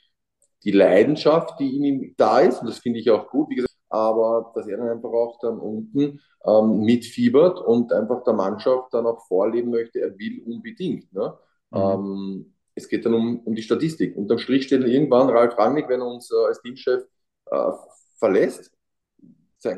die 0.63 0.71
Leidenschaft, 0.71 1.59
die 1.59 1.75
in 1.75 1.83
ihm 1.83 2.15
da 2.17 2.39
ist. 2.39 2.61
Und 2.61 2.67
das 2.67 2.79
finde 2.79 2.99
ich 2.99 3.09
auch 3.11 3.29
gut, 3.29 3.49
wie 3.49 3.55
gesagt. 3.55 3.73
Aber 3.89 4.51
dass 4.55 4.67
er 4.67 4.77
dann 4.77 4.89
einfach 4.89 5.09
auch 5.11 5.39
dann 5.41 5.59
unten 5.59 6.19
ähm, 6.45 6.81
mitfiebert 6.81 7.59
und 7.59 7.93
einfach 7.93 8.23
der 8.23 8.33
Mannschaft 8.33 8.93
dann 8.93 9.05
auch 9.05 9.25
vorleben 9.27 9.71
möchte, 9.71 9.99
er 9.99 10.17
will 10.17 10.41
unbedingt. 10.45 11.11
Ne? 11.13 11.37
Mhm. 11.71 11.79
Ähm, 11.79 12.54
es 12.75 12.87
geht 12.87 13.05
dann 13.05 13.13
um, 13.13 13.39
um 13.39 13.55
die 13.55 13.63
Statistik. 13.63 14.15
Unterm 14.15 14.37
Strich 14.37 14.65
steht 14.65 14.81
dann 14.81 14.89
irgendwann 14.89 15.29
Ralf 15.29 15.57
Rangnick, 15.57 15.89
wenn 15.89 16.01
er 16.01 16.07
uns 16.07 16.31
äh, 16.31 16.47
als 16.47 16.61
Teamchef 16.61 17.03
äh, 17.51 17.71
verlässt, 18.17 18.71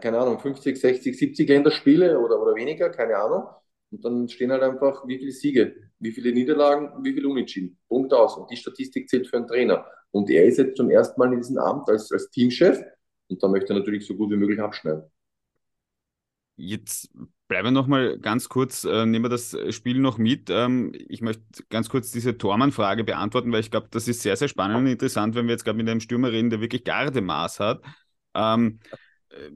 keine 0.02 0.20
Ahnung, 0.20 0.38
50, 0.38 0.78
60, 0.78 1.18
70 1.18 1.48
Länderspiele 1.48 2.20
oder, 2.20 2.42
oder 2.42 2.56
weniger, 2.56 2.90
keine 2.90 3.16
Ahnung. 3.16 3.48
Und 3.90 4.04
dann 4.04 4.28
stehen 4.28 4.52
halt 4.52 4.62
einfach, 4.62 5.08
wie 5.08 5.18
viele 5.18 5.32
Siege, 5.32 5.76
wie 6.00 6.12
viele 6.12 6.34
Niederlagen, 6.34 6.92
wie 7.06 7.14
viele 7.14 7.30
Unentschieden. 7.30 7.80
Punkt 7.88 8.14
aus. 8.14 8.36
Und 8.36 8.52
die 8.52 8.58
Statistik 8.58 9.08
zählt 9.08 9.28
für 9.28 9.38
einen 9.38 9.48
Trainer. 9.48 9.86
Und 10.12 10.30
er 10.30 10.44
ist 10.44 10.58
jetzt 10.58 10.76
zum 10.76 10.90
ersten 10.90 11.18
Mal 11.18 11.32
in 11.32 11.40
diesem 11.40 11.58
Amt 11.58 11.90
als, 11.90 12.12
als 12.12 12.30
Teamchef 12.32 12.84
und 13.28 13.44
da 13.44 13.48
möchte 13.48 13.74
er 13.74 13.80
natürlich 13.80 14.06
so 14.06 14.16
gut 14.16 14.32
wie 14.32 14.38
möglich 14.38 14.60
abschneiden. 14.60 15.04
Jetzt 16.56 17.10
bleiben 17.48 17.68
wir 17.68 17.72
noch 17.72 17.88
mal 17.88 18.18
ganz 18.20 18.50
kurz, 18.50 18.84
äh, 18.84 19.06
nehmen 19.06 19.26
wir 19.26 19.30
das 19.30 19.56
Spiel 19.70 20.00
noch 20.00 20.18
mit. 20.18 20.50
Ähm, 20.50 20.92
ich 21.08 21.22
möchte 21.22 21.44
ganz 21.70 21.90
kurz 21.90 22.12
diese 22.12 22.38
Tormann-Frage 22.38 23.04
beantworten, 23.04 23.52
weil 23.52 23.62
ich 23.62 23.72
glaube, 23.72 23.88
das 23.92 24.08
ist 24.08 24.22
sehr, 24.22 24.36
sehr 24.36 24.48
spannend 24.48 24.78
und 24.78 24.88
interessant, 24.88 25.36
wenn 25.36 25.46
wir 25.48 25.54
jetzt 25.54 25.64
gerade 25.64 25.78
mit 25.78 25.90
einem 25.90 26.00
Stürmer 26.00 26.32
reden, 26.32 26.50
der 26.50 26.62
wirklich 26.62 26.84
Gardemaß 26.84 27.60
hat. 27.60 27.84
Ähm, 28.34 28.80
äh, 29.30 29.50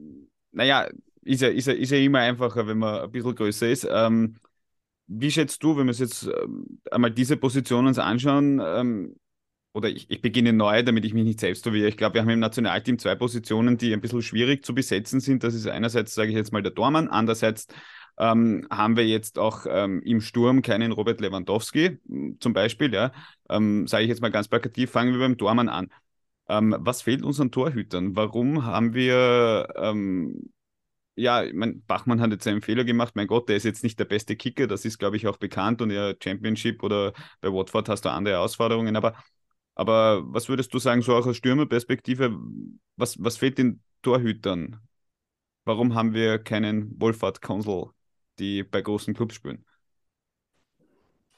naja, 0.52 0.88
ist 1.22 1.42
ja, 1.42 1.48
ist, 1.48 1.66
ja, 1.66 1.72
ist 1.72 1.90
ja 1.90 1.98
immer 1.98 2.20
einfacher, 2.20 2.66
wenn 2.66 2.78
man 2.78 3.02
ein 3.02 3.10
bisschen 3.12 3.34
größer 3.34 3.68
ist. 3.68 3.86
Ähm, 3.90 4.36
wie 5.06 5.30
schätzt 5.30 5.62
du, 5.62 5.76
wenn 5.76 5.86
wir 5.86 5.90
uns 5.90 5.98
jetzt 5.98 6.24
ähm, 6.24 6.80
einmal 6.90 7.10
diese 7.10 7.36
Position 7.36 7.86
uns 7.86 7.98
anschauen, 7.98 8.60
ähm, 8.64 9.16
oder 9.74 9.88
ich, 9.88 10.10
ich, 10.10 10.20
beginne 10.20 10.52
neu, 10.52 10.82
damit 10.82 11.04
ich 11.04 11.14
mich 11.14 11.24
nicht 11.24 11.40
selbst 11.40 11.62
verwirre. 11.62 11.88
Ich 11.88 11.96
glaube, 11.96 12.14
wir 12.14 12.22
haben 12.22 12.28
im 12.28 12.40
Nationalteam 12.40 12.98
zwei 12.98 13.14
Positionen, 13.14 13.78
die 13.78 13.92
ein 13.92 14.00
bisschen 14.00 14.22
schwierig 14.22 14.64
zu 14.64 14.74
besetzen 14.74 15.20
sind. 15.20 15.44
Das 15.44 15.54
ist 15.54 15.66
einerseits, 15.66 16.14
sage 16.14 16.30
ich 16.30 16.36
jetzt 16.36 16.52
mal, 16.52 16.62
der 16.62 16.74
Tormann, 16.74 17.08
andererseits 17.08 17.68
ähm, 18.18 18.66
haben 18.70 18.96
wir 18.96 19.06
jetzt 19.06 19.38
auch 19.38 19.66
ähm, 19.68 20.02
im 20.02 20.20
Sturm 20.20 20.62
keinen 20.62 20.92
Robert 20.92 21.20
Lewandowski 21.20 21.98
zum 22.38 22.52
Beispiel. 22.52 22.92
Ja, 22.92 23.12
ähm, 23.48 23.86
sage 23.86 24.04
ich 24.04 24.10
jetzt 24.10 24.20
mal 24.20 24.30
ganz 24.30 24.48
plakativ, 24.48 24.90
fangen 24.90 25.12
wir 25.12 25.20
beim 25.20 25.38
Tormann 25.38 25.68
an. 25.68 25.88
Ähm, 26.48 26.76
was 26.78 27.02
fehlt 27.02 27.22
unseren 27.22 27.50
Torhütern? 27.50 28.14
Warum 28.14 28.66
haben 28.66 28.94
wir 28.94 29.68
ähm, 29.76 30.50
ja, 31.14 31.44
mein, 31.52 31.82
Bachmann 31.84 32.20
hat 32.20 32.30
jetzt 32.30 32.46
einen 32.46 32.62
Fehler 32.62 32.84
gemacht. 32.84 33.14
Mein 33.16 33.26
Gott, 33.26 33.48
der 33.48 33.56
ist 33.56 33.64
jetzt 33.64 33.82
nicht 33.82 33.98
der 33.98 34.06
beste 34.06 34.36
Kicker, 34.36 34.66
das 34.66 34.84
ist, 34.84 34.98
glaube 34.98 35.16
ich, 35.16 35.26
auch 35.26 35.36
bekannt 35.36 35.82
und 35.82 35.90
ja, 35.90 36.14
Championship 36.22 36.82
oder 36.82 37.12
bei 37.40 37.52
Watford 37.52 37.88
hast 37.88 38.04
du 38.04 38.10
andere 38.10 38.36
Herausforderungen. 38.36 38.96
Aber, 38.96 39.14
aber 39.74 40.22
was 40.26 40.48
würdest 40.48 40.72
du 40.74 40.78
sagen, 40.78 41.02
so 41.02 41.14
auch 41.14 41.26
aus 41.26 41.36
Stürmerperspektive, 41.36 42.36
was, 42.96 43.22
was 43.22 43.36
fehlt 43.36 43.58
den 43.58 43.82
Torhütern? 44.02 44.80
Warum 45.64 45.94
haben 45.94 46.12
wir 46.12 46.38
keinen 46.38 47.00
Wohlfahrt-Konsul, 47.00 47.90
die 48.38 48.64
bei 48.64 48.82
großen 48.82 49.14
Clubs 49.14 49.34
spielen? 49.34 49.64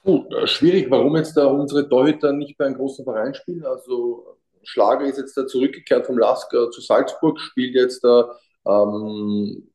Puh, 0.03 0.25
äh, 0.29 0.47
schwierig, 0.47 0.89
warum 0.89 1.15
jetzt 1.15 1.35
da 1.37 1.47
unsere 1.47 1.87
Torhüter 1.87 2.33
nicht 2.33 2.57
bei 2.57 2.65
einem 2.65 2.75
großen 2.75 3.05
Verein 3.05 3.33
spielen. 3.33 3.65
Also 3.65 4.37
Schlager 4.63 5.05
ist 5.05 5.17
jetzt 5.17 5.37
da 5.37 5.47
zurückgekehrt 5.47 6.05
vom 6.05 6.17
Lask 6.17 6.49
zu 6.49 6.81
Salzburg, 6.81 7.39
spielt 7.39 7.75
jetzt 7.75 8.03
da 8.03 8.35
ähm, 8.67 9.69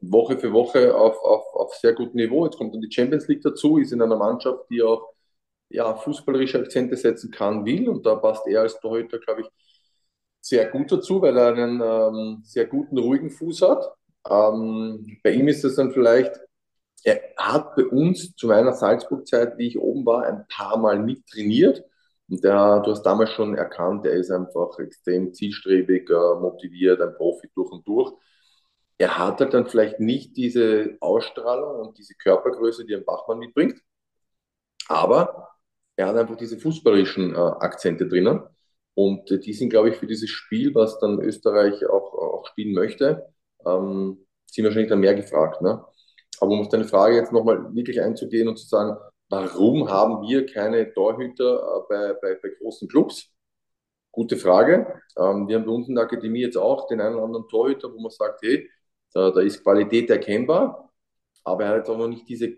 Woche 0.00 0.38
für 0.38 0.52
Woche 0.52 0.94
auf, 0.94 1.18
auf, 1.22 1.44
auf 1.54 1.74
sehr 1.74 1.94
gutem 1.94 2.16
Niveau. 2.16 2.44
Jetzt 2.44 2.56
kommt 2.56 2.74
dann 2.74 2.80
die 2.80 2.92
Champions 2.92 3.28
League 3.28 3.42
dazu, 3.42 3.78
ist 3.78 3.92
in 3.92 4.02
einer 4.02 4.16
Mannschaft, 4.16 4.64
die 4.70 4.82
auch 4.82 5.12
ja, 5.68 5.94
fußballerische 5.94 6.60
Akzente 6.60 6.96
setzen 6.96 7.30
kann, 7.30 7.64
will. 7.64 7.88
Und 7.88 8.06
da 8.06 8.16
passt 8.16 8.46
er 8.46 8.62
als 8.62 8.78
Torhüter, 8.80 9.18
glaube 9.18 9.42
ich, 9.42 9.48
sehr 10.40 10.68
gut 10.70 10.92
dazu, 10.92 11.20
weil 11.22 11.36
er 11.36 11.54
einen 11.54 11.80
ähm, 11.82 12.42
sehr 12.44 12.66
guten, 12.66 12.98
ruhigen 12.98 13.30
Fuß 13.30 13.62
hat. 13.62 13.84
Ähm, 14.28 15.18
bei 15.22 15.32
ihm 15.32 15.48
ist 15.48 15.64
es 15.64 15.76
dann 15.76 15.92
vielleicht, 15.92 16.38
er 17.04 17.20
hat 17.36 17.74
bei 17.76 17.84
uns 17.84 18.34
zu 18.36 18.48
meiner 18.48 18.72
Salzburg-Zeit, 18.72 19.58
wie 19.58 19.68
ich 19.68 19.78
oben 19.78 20.06
war, 20.06 20.24
ein 20.24 20.46
paar 20.48 20.76
Mal 20.78 20.98
mittrainiert. 21.00 21.84
Und 22.28 22.42
der, 22.44 22.80
du 22.80 22.90
hast 22.92 23.02
damals 23.02 23.30
schon 23.32 23.56
erkannt, 23.56 24.06
er 24.06 24.14
ist 24.14 24.30
einfach 24.30 24.78
extrem 24.78 25.32
zielstrebig, 25.32 26.10
äh, 26.10 26.40
motiviert, 26.40 27.00
ein 27.00 27.14
Profi 27.14 27.48
durch 27.54 27.70
und 27.72 27.86
durch. 27.86 28.12
Er 28.98 29.18
hat 29.18 29.40
halt 29.40 29.54
dann 29.54 29.66
vielleicht 29.66 30.00
nicht 30.00 30.36
diese 30.36 30.96
Ausstrahlung 31.00 31.86
und 31.86 31.98
diese 31.98 32.14
Körpergröße, 32.14 32.84
die 32.86 32.94
ein 32.96 33.04
Bachmann 33.04 33.38
mitbringt, 33.38 33.80
aber 34.88 35.55
er 35.96 36.08
hat 36.08 36.16
einfach 36.16 36.36
diese 36.36 36.58
fußballerischen 36.58 37.34
äh, 37.34 37.38
Akzente 37.38 38.06
drinnen. 38.08 38.42
Und 38.94 39.30
äh, 39.30 39.38
die 39.38 39.52
sind, 39.52 39.70
glaube 39.70 39.90
ich, 39.90 39.96
für 39.96 40.06
dieses 40.06 40.30
Spiel, 40.30 40.74
was 40.74 40.98
dann 41.00 41.20
Österreich 41.20 41.86
auch, 41.86 42.14
auch 42.14 42.46
spielen 42.46 42.74
möchte, 42.74 43.26
ähm, 43.66 44.26
sind 44.46 44.64
wahrscheinlich 44.64 44.90
dann 44.90 45.00
mehr 45.00 45.14
gefragt. 45.14 45.62
Ne? 45.62 45.84
Aber 46.40 46.50
um 46.52 46.60
auf 46.60 46.68
deine 46.68 46.84
Frage 46.84 47.16
jetzt 47.16 47.32
nochmal 47.32 47.74
wirklich 47.74 48.00
einzugehen 48.00 48.48
und 48.48 48.58
zu 48.58 48.66
sagen, 48.66 48.96
Warum 49.28 49.88
haben 49.90 50.22
wir 50.22 50.46
keine 50.46 50.92
Torhüter 50.92 51.58
äh, 51.58 51.82
bei, 51.88 52.12
bei, 52.20 52.34
bei 52.40 52.48
großen 52.60 52.88
Clubs? 52.88 53.32
Gute 54.12 54.36
Frage. 54.36 55.02
Ähm, 55.18 55.48
wir 55.48 55.56
haben 55.56 55.66
bei 55.66 55.72
uns 55.72 55.88
in 55.88 55.96
der 55.96 56.04
Akademie 56.04 56.40
jetzt 56.42 56.56
auch 56.56 56.86
den 56.86 57.00
einen 57.00 57.16
oder 57.16 57.24
anderen 57.24 57.48
Torhüter, 57.48 57.92
wo 57.92 58.00
man 58.00 58.10
sagt, 58.10 58.42
hey, 58.42 58.70
da, 59.12 59.30
da 59.30 59.40
ist 59.40 59.62
Qualität 59.62 60.10
erkennbar, 60.10 60.92
aber 61.44 61.64
er 61.64 61.70
hat 61.70 61.76
jetzt 61.78 61.90
auch 61.90 61.98
noch 61.98 62.08
nicht 62.08 62.28
diese 62.28 62.56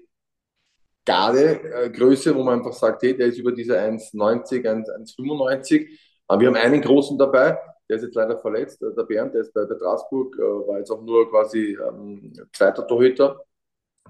Gardegröße, 1.09 2.35
wo 2.35 2.43
man 2.43 2.59
einfach 2.59 2.73
sagt, 2.73 3.03
hey, 3.03 3.17
der 3.17 3.29
ist 3.29 3.38
über 3.38 3.53
diese 3.53 3.79
1,90, 3.79 4.65
1,95. 4.65 5.88
Aber 6.27 6.41
wir 6.41 6.49
haben 6.49 6.57
einen 6.57 6.83
großen 6.83 7.17
dabei, 7.17 7.59
der 7.88 7.97
ist 7.97 8.03
jetzt 8.03 8.15
leider 8.15 8.38
verletzt, 8.38 8.83
der 8.83 9.03
Bernd, 9.05 9.35
der 9.35 9.41
ist 9.41 9.55
bei, 9.55 9.65
Straßburg, 9.65 10.37
äh, 10.37 10.43
war 10.43 10.79
jetzt 10.79 10.91
auch 10.91 11.03
nur 11.03 11.31
quasi 11.31 11.79
ähm, 11.81 12.33
zweiter 12.53 12.87
Torhüter 12.87 13.41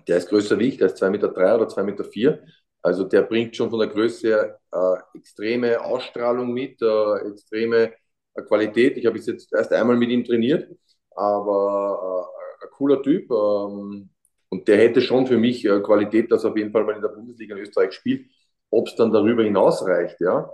der 0.08 0.16
ist 0.18 0.28
größer 0.28 0.58
wie 0.58 0.68
ich, 0.68 0.76
der 0.78 0.88
ist 0.88 1.02
2,3 1.02 1.10
Meter 1.10 1.28
drei 1.28 1.54
oder 1.54 1.66
2,4 1.66 1.82
Meter. 1.84 2.04
Vier. 2.04 2.44
Also 2.82 3.04
der 3.04 3.22
bringt 3.22 3.56
schon 3.56 3.70
von 3.70 3.80
der 3.80 3.88
Größe 3.88 4.28
her 4.28 4.60
äh, 4.72 5.18
extreme 5.18 5.80
Ausstrahlung 5.80 6.52
mit, 6.52 6.80
äh, 6.80 7.28
extreme 7.30 7.92
äh, 8.34 8.42
Qualität. 8.42 8.96
Ich 8.96 9.06
habe 9.06 9.18
jetzt 9.18 9.52
erst 9.52 9.72
einmal 9.72 9.96
mit 9.96 10.10
ihm 10.10 10.24
trainiert, 10.24 10.70
aber 11.14 12.30
äh, 12.60 12.64
ein 12.64 12.70
cooler 12.72 13.02
Typ. 13.02 13.30
Ähm, 13.30 14.10
und 14.50 14.68
der 14.68 14.78
hätte 14.78 15.00
schon 15.00 15.26
für 15.26 15.38
mich 15.38 15.64
äh, 15.64 15.80
Qualität, 15.80 16.32
dass 16.32 16.44
er 16.44 16.50
auf 16.50 16.56
jeden 16.56 16.72
Fall 16.72 16.84
mal 16.84 16.96
in 16.96 17.02
der 17.02 17.08
Bundesliga 17.08 17.54
in 17.54 17.62
Österreich 17.62 17.92
spielt. 17.92 18.30
Ob 18.70 18.86
es 18.88 18.96
dann 18.96 19.12
darüber 19.12 19.42
hinaus 19.42 19.86
reicht, 19.86 20.20
ja, 20.20 20.50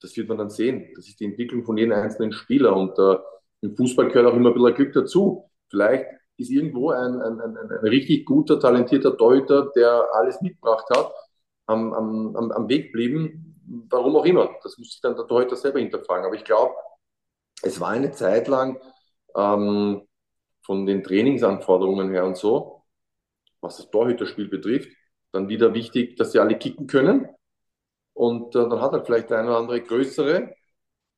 das 0.00 0.16
wird 0.16 0.28
man 0.28 0.38
dann 0.38 0.50
sehen. 0.50 0.92
Das 0.96 1.08
ist 1.08 1.20
die 1.20 1.24
Entwicklung 1.24 1.64
von 1.64 1.76
jedem 1.76 1.92
einzelnen 1.92 2.32
Spieler. 2.32 2.76
Und 2.76 2.98
äh, 2.98 3.18
im 3.62 3.76
Fußball 3.76 4.08
gehört 4.08 4.26
auch 4.26 4.36
immer 4.36 4.50
ein 4.50 4.54
bisschen 4.54 4.74
Glück 4.74 4.92
dazu. 4.92 5.50
Vielleicht 5.70 6.06
ist 6.36 6.50
irgendwo 6.50 6.90
ein, 6.90 7.20
ein, 7.20 7.40
ein, 7.40 7.56
ein 7.56 7.86
richtig 7.86 8.26
guter, 8.26 8.58
talentierter 8.58 9.12
Deuter, 9.12 9.70
der 9.76 10.08
alles 10.12 10.40
mitgebracht 10.42 10.86
hat, 10.90 11.12
am, 11.66 11.92
am, 11.92 12.50
am 12.50 12.68
Weg 12.68 12.92
blieben. 12.92 13.56
Warum 13.88 14.16
auch 14.16 14.24
immer. 14.24 14.50
Das 14.62 14.76
muss 14.76 14.90
sich 14.90 15.00
dann 15.00 15.14
der 15.14 15.24
Deuter 15.24 15.56
selber 15.56 15.78
hinterfragen. 15.78 16.26
Aber 16.26 16.34
ich 16.34 16.44
glaube, 16.44 16.74
es 17.62 17.80
war 17.80 17.90
eine 17.90 18.10
Zeit 18.10 18.48
lang 18.48 18.78
ähm, 19.36 20.02
von 20.62 20.86
den 20.86 21.02
Trainingsanforderungen 21.02 22.10
her 22.10 22.26
und 22.26 22.36
so, 22.36 22.81
was 23.62 23.78
das 23.78 23.90
Torhüterspiel 23.90 24.48
betrifft, 24.48 24.90
dann 25.32 25.48
wieder 25.48 25.72
wichtig, 25.72 26.16
dass 26.16 26.32
sie 26.32 26.40
alle 26.40 26.58
kicken 26.58 26.86
können. 26.86 27.28
Und 28.12 28.54
äh, 28.54 28.68
dann 28.68 28.82
hat 28.82 28.92
er 28.92 29.04
vielleicht 29.04 29.30
der 29.30 29.38
eine 29.38 29.48
oder 29.48 29.58
andere 29.58 29.80
größere 29.80 30.54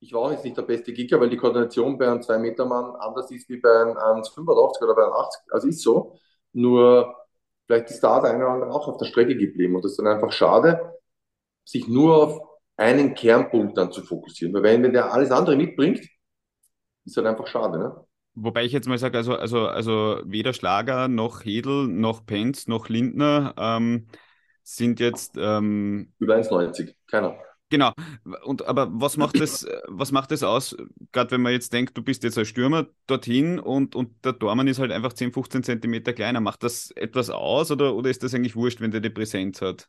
ich 0.05 0.13
war 0.13 0.23
auch 0.23 0.31
jetzt 0.31 0.45
nicht 0.45 0.57
der 0.57 0.63
beste 0.63 0.93
Kicker, 0.93 1.19
weil 1.19 1.31
die 1.31 1.37
Koordination 1.39 1.97
bei 1.97 2.07
einem 2.07 2.21
2-Meter-Mann 2.21 2.97
anders 2.97 3.31
ist 3.31 3.49
wie 3.49 3.57
bei 3.57 3.71
einem 3.71 3.97
1,85 3.97 4.83
oder 4.83 4.95
bei 4.95 5.05
einem 5.05 5.13
80. 5.15 5.43
Also 5.51 5.69
ist 5.69 5.81
so. 5.83 6.19
Nur 6.53 7.17
vielleicht 7.67 7.91
ist 7.91 8.01
da 8.05 8.21
der 8.21 8.33
eine 8.33 8.45
oder 8.45 8.53
andere 8.53 8.71
auch 8.71 8.87
auf 8.87 8.99
der 8.99 9.07
Strecke 9.07 9.37
geblieben. 9.37 9.77
Und 9.77 9.85
das 9.85 9.93
ist 9.93 9.99
dann 9.99 10.07
einfach 10.09 10.33
schade, 10.33 10.99
sich 11.65 11.89
nur 11.89 12.17
auf 12.17 12.41
einen 12.77 13.15
Kernpunkt 13.15 13.79
dann 13.79 13.93
zu 13.93 14.03
fokussieren. 14.03 14.53
Weil 14.55 14.63
wenn, 14.63 14.83
wenn 14.83 14.93
der 14.93 15.13
alles 15.13 15.31
andere 15.31 15.57
mitbringt, 15.57 16.07
ist 17.07 17.17
halt 17.17 17.27
einfach 17.27 17.47
schade. 17.47 17.79
Ne? 17.79 18.07
Wobei 18.35 18.65
ich 18.65 18.73
jetzt 18.73 18.89
mal 18.89 18.99
sage, 18.99 19.17
also, 19.17 19.37
also, 19.37 19.69
also 19.69 20.21
weder 20.25 20.53
Schlager 20.53 21.09
noch 21.09 21.45
Hedel 21.45 21.87
noch 21.87 22.27
Penz 22.27 22.67
noch 22.67 22.89
Lindner 22.89 23.55
ähm, 23.57 24.07
sind 24.63 24.99
jetzt 24.99 25.37
ähm, 25.39 26.13
über 26.19 26.35
1,90, 26.35 26.95
keiner. 27.07 27.39
Genau. 27.71 27.93
Und 28.45 28.67
aber 28.67 28.89
was 28.93 29.17
macht 29.17 29.41
das, 29.41 29.67
was 29.89 30.13
macht 30.13 30.31
das 30.31 30.43
aus, 30.43 30.77
gerade 31.13 31.33
wenn 31.33 31.43
man 31.43 31.53
jetzt 31.53 31.73
denkt, 31.73 31.97
du 31.97 32.03
bist 32.03 32.23
jetzt 32.23 32.39
als 32.39 32.49
Stürmer 32.49 32.87
dorthin 33.07 33.59
und, 33.59 33.97
und 33.97 34.25
der 34.25 34.39
Tormann 34.39 34.69
ist 34.69 34.79
halt 34.79 34.93
einfach 34.93 35.13
10, 35.13 35.33
15 35.33 35.63
Zentimeter 35.63 36.13
kleiner. 36.13 36.41
Macht 36.41 36.63
das 36.63 36.91
etwas 36.93 37.31
aus 37.31 37.71
oder, 37.71 37.95
oder 37.95 38.11
ist 38.11 38.23
das 38.23 38.35
eigentlich 38.35 38.55
wurscht, 38.55 38.81
wenn 38.81 38.91
der 38.91 39.01
die 39.01 39.11
Präsenz 39.11 39.61
hat? 39.61 39.89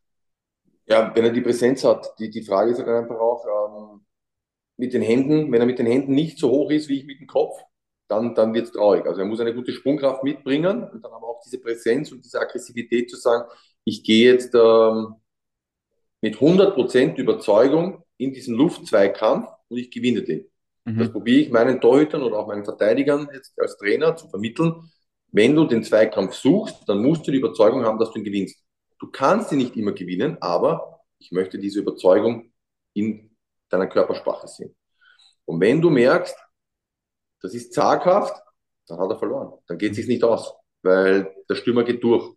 Ja, 0.87 1.11
wenn 1.15 1.25
er 1.25 1.31
die 1.31 1.41
Präsenz 1.41 1.83
hat, 1.83 2.13
die, 2.19 2.29
die 2.29 2.43
Frage 2.43 2.71
ist 2.71 2.79
halt 2.79 2.87
einfach 2.87 3.19
auch 3.19 3.45
ähm, 3.45 4.05
mit 4.77 4.93
den 4.93 5.01
Händen, 5.01 5.51
wenn 5.51 5.61
er 5.61 5.67
mit 5.67 5.79
den 5.79 5.87
Händen 5.87 6.13
nicht 6.13 6.39
so 6.39 6.49
hoch 6.49 6.71
ist 6.71 6.89
wie 6.89 6.99
ich 6.99 7.05
mit 7.05 7.19
dem 7.19 7.27
Kopf, 7.27 7.55
dann, 8.07 8.35
dann 8.35 8.53
wird 8.53 8.67
es 8.67 8.71
traurig. 8.71 9.05
Also 9.05 9.21
er 9.21 9.25
muss 9.25 9.39
eine 9.39 9.53
gute 9.53 9.71
Sprungkraft 9.71 10.23
mitbringen 10.23 10.83
und 10.83 11.03
dann 11.03 11.11
aber 11.11 11.27
auch 11.27 11.41
diese 11.43 11.59
Präsenz 11.59 12.11
und 12.11 12.23
diese 12.23 12.39
Aggressivität 12.39 13.09
zu 13.09 13.17
sagen, 13.17 13.49
ich 13.83 14.03
gehe 14.03 14.31
jetzt 14.31 14.53
ähm, 14.55 15.15
mit 16.21 16.35
100% 16.35 17.15
Überzeugung 17.15 18.03
in 18.17 18.33
diesen 18.33 18.55
Luftzweikampf 18.55 19.49
und 19.67 19.77
ich 19.77 19.91
gewinne 19.91 20.23
den. 20.23 20.45
Mhm. 20.85 20.99
Das 20.99 21.11
probiere 21.11 21.41
ich 21.41 21.49
meinen 21.51 21.81
Torhütern 21.81 22.23
oder 22.23 22.37
auch 22.39 22.47
meinen 22.47 22.63
Verteidigern 22.63 23.27
jetzt 23.33 23.59
als 23.59 23.77
Trainer 23.77 24.15
zu 24.15 24.29
vermitteln. 24.29 24.91
Wenn 25.31 25.55
du 25.55 25.65
den 25.65 25.83
Zweikampf 25.83 26.33
suchst, 26.33 26.87
dann 26.87 27.01
musst 27.01 27.27
du 27.27 27.31
die 27.31 27.39
Überzeugung 27.39 27.83
haben, 27.83 27.99
dass 27.99 28.11
du 28.11 28.19
ihn 28.19 28.25
gewinnst. 28.25 28.57
Du 28.99 29.11
kannst 29.11 29.51
ihn 29.51 29.57
nicht 29.57 29.75
immer 29.75 29.91
gewinnen, 29.91 30.37
aber 30.39 31.01
ich 31.19 31.31
möchte 31.31 31.59
diese 31.59 31.79
Überzeugung 31.79 32.51
in 32.93 33.35
deiner 33.69 33.87
Körpersprache 33.87 34.47
sehen. 34.47 34.75
Und 35.45 35.59
wenn 35.59 35.81
du 35.81 35.89
merkst, 35.89 36.35
das 37.41 37.53
ist 37.53 37.73
zaghaft, 37.73 38.35
dann 38.87 38.99
hat 38.99 39.09
er 39.09 39.19
verloren. 39.19 39.53
Dann 39.67 39.77
geht 39.77 39.91
es 39.91 39.97
sich 39.97 40.07
nicht 40.07 40.23
aus, 40.23 40.53
weil 40.83 41.33
der 41.49 41.55
Stürmer 41.55 41.83
geht 41.83 42.03
durch. 42.03 42.33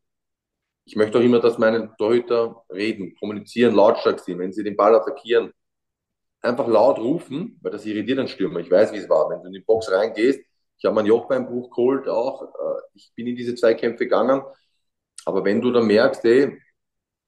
Ich 0.85 0.97
möchte 0.97 1.19
auch 1.19 1.23
immer, 1.23 1.41
dass 1.41 1.59
meine 1.59 1.95
Torhüter 1.99 2.65
reden, 2.73 3.15
kommunizieren, 3.17 3.75
lautstark 3.75 4.21
sind, 4.21 4.39
wenn 4.39 4.53
sie 4.53 4.65
den 4.65 4.77
Ball 4.77 4.95
attackieren. 4.95 5.53
Einfach 6.41 6.67
laut 6.67 6.99
rufen, 6.99 7.59
weil 7.61 7.73
das 7.73 7.85
irritiert 7.85 8.19
einen 8.19 8.29
Stürmer. 8.29 8.61
Ich 8.61 8.71
weiß, 8.71 8.93
wie 8.93 8.99
es 8.99 9.09
war. 9.09 9.29
Wenn 9.29 9.41
du 9.43 9.49
in 9.49 9.55
die 9.55 9.61
Box 9.61 9.91
reingehst, 9.91 10.41
ich 10.79 10.85
habe 10.85 10.95
meinen 10.95 11.07
Jochbeinbruch 11.07 11.71
geholt 11.71 12.09
auch, 12.09 12.43
äh, 12.43 12.81
ich 12.95 13.13
bin 13.15 13.27
in 13.27 13.37
diese 13.37 13.55
Zweikämpfe 13.55 14.05
gegangen. 14.05 14.43
Aber 15.25 15.45
wenn 15.45 15.61
du 15.61 15.73
dann 15.73 15.87
merkst, 15.87 16.25
ey, 16.25 16.59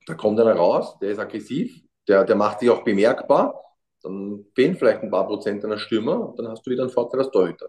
da 0.06 0.14
kommt 0.14 0.40
einer 0.40 0.54
raus, 0.54 0.98
der 1.00 1.10
ist 1.10 1.18
aggressiv, 1.18 1.82
der, 2.08 2.24
der 2.24 2.36
macht 2.36 2.60
sich 2.60 2.70
auch 2.70 2.82
bemerkbar, 2.82 3.62
dann 4.02 4.44
fehlen 4.54 4.76
vielleicht 4.76 5.02
ein 5.02 5.10
paar 5.10 5.26
Prozent 5.26 5.64
deiner 5.64 5.78
Stürmer 5.78 6.28
und 6.28 6.38
dann 6.38 6.48
hast 6.48 6.66
du 6.66 6.70
wieder 6.70 6.82
einen 6.82 6.92
Vorteil 6.92 7.20
als 7.20 7.30
Torhüter. 7.30 7.68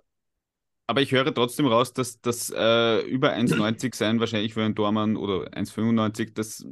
Aber 0.88 1.02
ich 1.02 1.12
höre 1.12 1.34
trotzdem 1.34 1.68
raus, 1.68 1.94
dass 1.94 2.20
das 2.22 2.50
äh, 2.50 3.02
über 3.02 3.34
1,90 3.34 3.96
sein 3.96 4.20
wahrscheinlich 4.20 4.54
für 4.54 4.64
einen 4.64 4.76
Tormann 4.76 5.16
oder 5.16 5.48
1,95, 5.54 6.34
das 6.34 6.66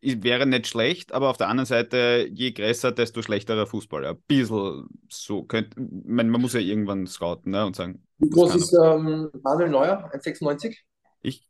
wäre 0.00 0.46
nicht 0.46 0.68
schlecht, 0.68 1.12
aber 1.12 1.30
auf 1.30 1.36
der 1.36 1.48
anderen 1.48 1.66
Seite, 1.66 2.28
je 2.30 2.52
größer, 2.52 2.92
desto 2.92 3.22
schlechterer 3.22 3.66
Fußballer. 3.66 4.10
Ein 4.10 4.22
bisschen 4.28 4.88
so. 5.08 5.42
Könnt, 5.42 5.74
man, 5.76 6.28
man 6.28 6.40
muss 6.40 6.52
ja 6.52 6.60
irgendwann 6.60 7.08
scouten 7.08 7.52
ne, 7.52 7.66
und 7.66 7.74
sagen. 7.74 8.04
Wie 8.18 8.30
groß 8.30 8.54
ist 8.54 8.72
ähm, 8.74 9.30
Manuel 9.42 9.70
Neuer? 9.70 10.10
1,96? 10.14 10.76
Ich 11.22 11.46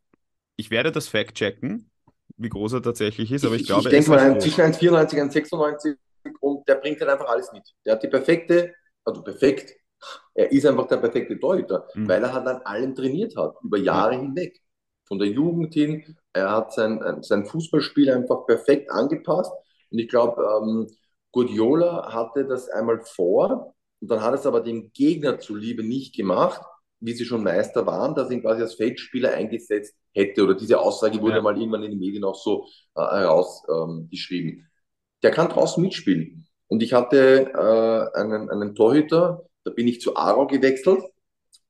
ich 0.57 0.71
werde 0.71 0.91
das 0.91 1.07
Fact 1.07 1.35
checken, 1.35 1.89
wie 2.35 2.49
groß 2.49 2.73
er 2.73 2.81
tatsächlich 2.81 3.31
ist, 3.31 3.45
aber 3.45 3.55
ich, 3.55 3.61
ich 3.61 3.67
glaube, 3.67 3.83
ich 3.83 3.89
denke 3.89 4.09
mal 4.09 4.41
zwischen 4.41 4.61
1,94 4.61 5.21
und 5.21 5.31
1,96 5.31 5.95
und 6.39 6.67
der 6.67 6.75
bringt 6.75 6.99
halt 6.99 7.09
einfach 7.09 7.29
alles 7.29 7.51
mit. 7.51 7.63
Der 7.85 7.93
hat 7.93 8.03
die 8.03 8.07
perfekte, 8.07 8.73
also 9.03 9.23
perfekt, 9.23 9.73
er 10.33 10.51
ist 10.51 10.65
einfach 10.65 10.87
der 10.87 10.97
perfekte 10.97 11.39
Torhüter, 11.39 11.87
mhm. 11.93 12.07
weil 12.07 12.23
er 12.23 12.33
halt 12.33 12.47
an 12.47 12.61
allem 12.63 12.95
trainiert 12.95 13.35
hat, 13.35 13.55
über 13.63 13.77
Jahre 13.77 14.13
ja. 14.13 14.21
hinweg. 14.21 14.61
Von 15.07 15.19
der 15.19 15.29
Jugend 15.29 15.73
hin, 15.73 16.17
er 16.33 16.51
hat 16.51 16.73
sein, 16.73 17.23
sein 17.23 17.45
Fußballspiel 17.45 18.11
einfach 18.11 18.45
perfekt 18.45 18.91
angepasst. 18.91 19.51
Und 19.89 19.99
ich 19.99 20.09
glaube, 20.09 20.43
ähm, 20.43 20.87
Guardiola 21.31 22.13
hatte 22.13 22.45
das 22.45 22.69
einmal 22.69 23.01
vor 23.01 23.73
und 24.01 24.11
dann 24.11 24.21
hat 24.21 24.33
es 24.33 24.45
aber 24.45 24.61
dem 24.61 24.91
Gegner 24.93 25.39
zuliebe 25.39 25.83
nicht 25.83 26.15
gemacht, 26.15 26.61
wie 26.99 27.13
sie 27.13 27.25
schon 27.25 27.43
Meister 27.43 27.85
waren, 27.85 28.15
dass 28.15 28.31
ihn 28.31 28.41
quasi 28.41 28.61
als 28.61 28.75
Feldspieler 28.75 29.33
eingesetzt 29.33 29.95
hätte. 30.13 30.43
Oder 30.43 30.55
diese 30.55 30.79
Aussage 30.79 31.21
wurde 31.21 31.35
ja. 31.35 31.41
mal 31.41 31.57
irgendwann 31.57 31.83
in 31.83 31.91
den 31.91 31.99
Medien 31.99 32.23
auch 32.23 32.35
so 32.35 32.65
äh, 32.95 33.01
herausgeschrieben. 33.01 34.59
Ähm, 34.59 34.67
der 35.23 35.31
kann 35.31 35.49
draußen 35.49 35.81
mitspielen. 35.81 36.47
Und 36.67 36.83
ich 36.83 36.93
hatte 36.93 37.51
äh, 37.53 38.19
einen, 38.19 38.49
einen 38.49 38.75
Torhüter, 38.75 39.43
da 39.63 39.71
bin 39.71 39.87
ich 39.87 40.01
zu 40.01 40.15
Aro 40.15 40.47
gewechselt 40.47 41.01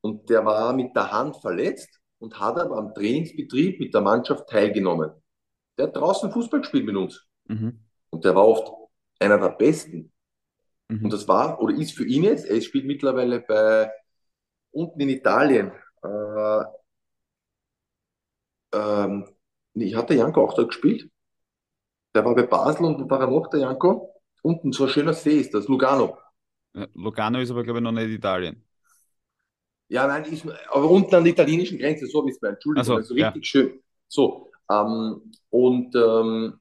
und 0.01 0.29
der 0.29 0.45
war 0.45 0.73
mit 0.73 0.95
der 0.95 1.11
Hand 1.11 1.37
verletzt 1.37 1.99
und 2.19 2.39
hat 2.39 2.57
aber 2.57 2.77
am 2.77 2.93
Trainingsbetrieb 2.93 3.79
mit 3.79 3.93
der 3.93 4.01
Mannschaft 4.01 4.49
teilgenommen. 4.49 5.11
Der 5.77 5.87
hat 5.87 5.95
draußen 5.95 6.31
Fußball 6.31 6.61
gespielt 6.61 6.85
mit 6.85 6.95
uns. 6.95 7.27
Mhm. 7.45 7.79
Und 8.09 8.25
der 8.25 8.35
war 8.35 8.47
oft 8.47 8.71
einer 9.19 9.37
der 9.37 9.49
Besten. 9.49 10.11
Mhm. 10.89 11.05
Und 11.05 11.13
das 11.13 11.27
war 11.27 11.61
oder 11.61 11.75
ist 11.75 11.91
für 11.91 12.05
ihn 12.05 12.23
jetzt, 12.23 12.45
er 12.45 12.59
spielt 12.61 12.85
mittlerweile 12.85 13.41
bei 13.41 13.91
unten 14.71 14.99
in 15.01 15.09
Italien. 15.09 15.71
Äh, 16.03 16.63
ähm, 18.73 19.27
ich 19.73 19.95
hatte 19.95 20.15
Janko 20.15 20.43
auch 20.43 20.53
da 20.53 20.63
gespielt. 20.63 21.09
Der 22.17 22.25
war 22.25 22.33
bei 22.33 22.47
Basel 22.47 22.83
und 22.83 22.99
wo 22.99 23.07
war 23.11 23.21
er 23.21 23.27
noch, 23.27 23.47
der 23.51 23.59
Janko? 23.59 24.11
Unten 24.41 24.71
so 24.71 24.85
ein 24.85 24.89
schöner 24.89 25.13
See 25.13 25.39
ist 25.39 25.53
das, 25.53 25.67
Lugano. 25.67 26.17
Ja, 26.73 26.87
Lugano 26.95 27.39
ist 27.39 27.51
aber, 27.51 27.63
glaube 27.63 27.77
ich, 27.77 27.83
noch 27.83 27.91
nicht 27.91 28.09
Italien. 28.09 28.65
Ja, 29.87 30.07
nein, 30.07 30.25
ist, 30.25 30.43
aber 30.71 30.89
unten 30.89 31.13
an 31.13 31.23
der 31.23 31.33
italienischen 31.33 31.77
Grenze, 31.77 32.07
so 32.07 32.25
wie 32.25 32.31
es 32.31 32.41
mir, 32.41 32.49
Entschuldigung, 32.49 32.85
so, 32.85 32.95
also 32.95 33.13
richtig 33.13 33.35
ja. 33.35 33.43
schön. 33.43 33.79
So, 34.07 34.49
ähm, 34.67 35.31
und 35.51 35.95
ähm, 35.95 36.59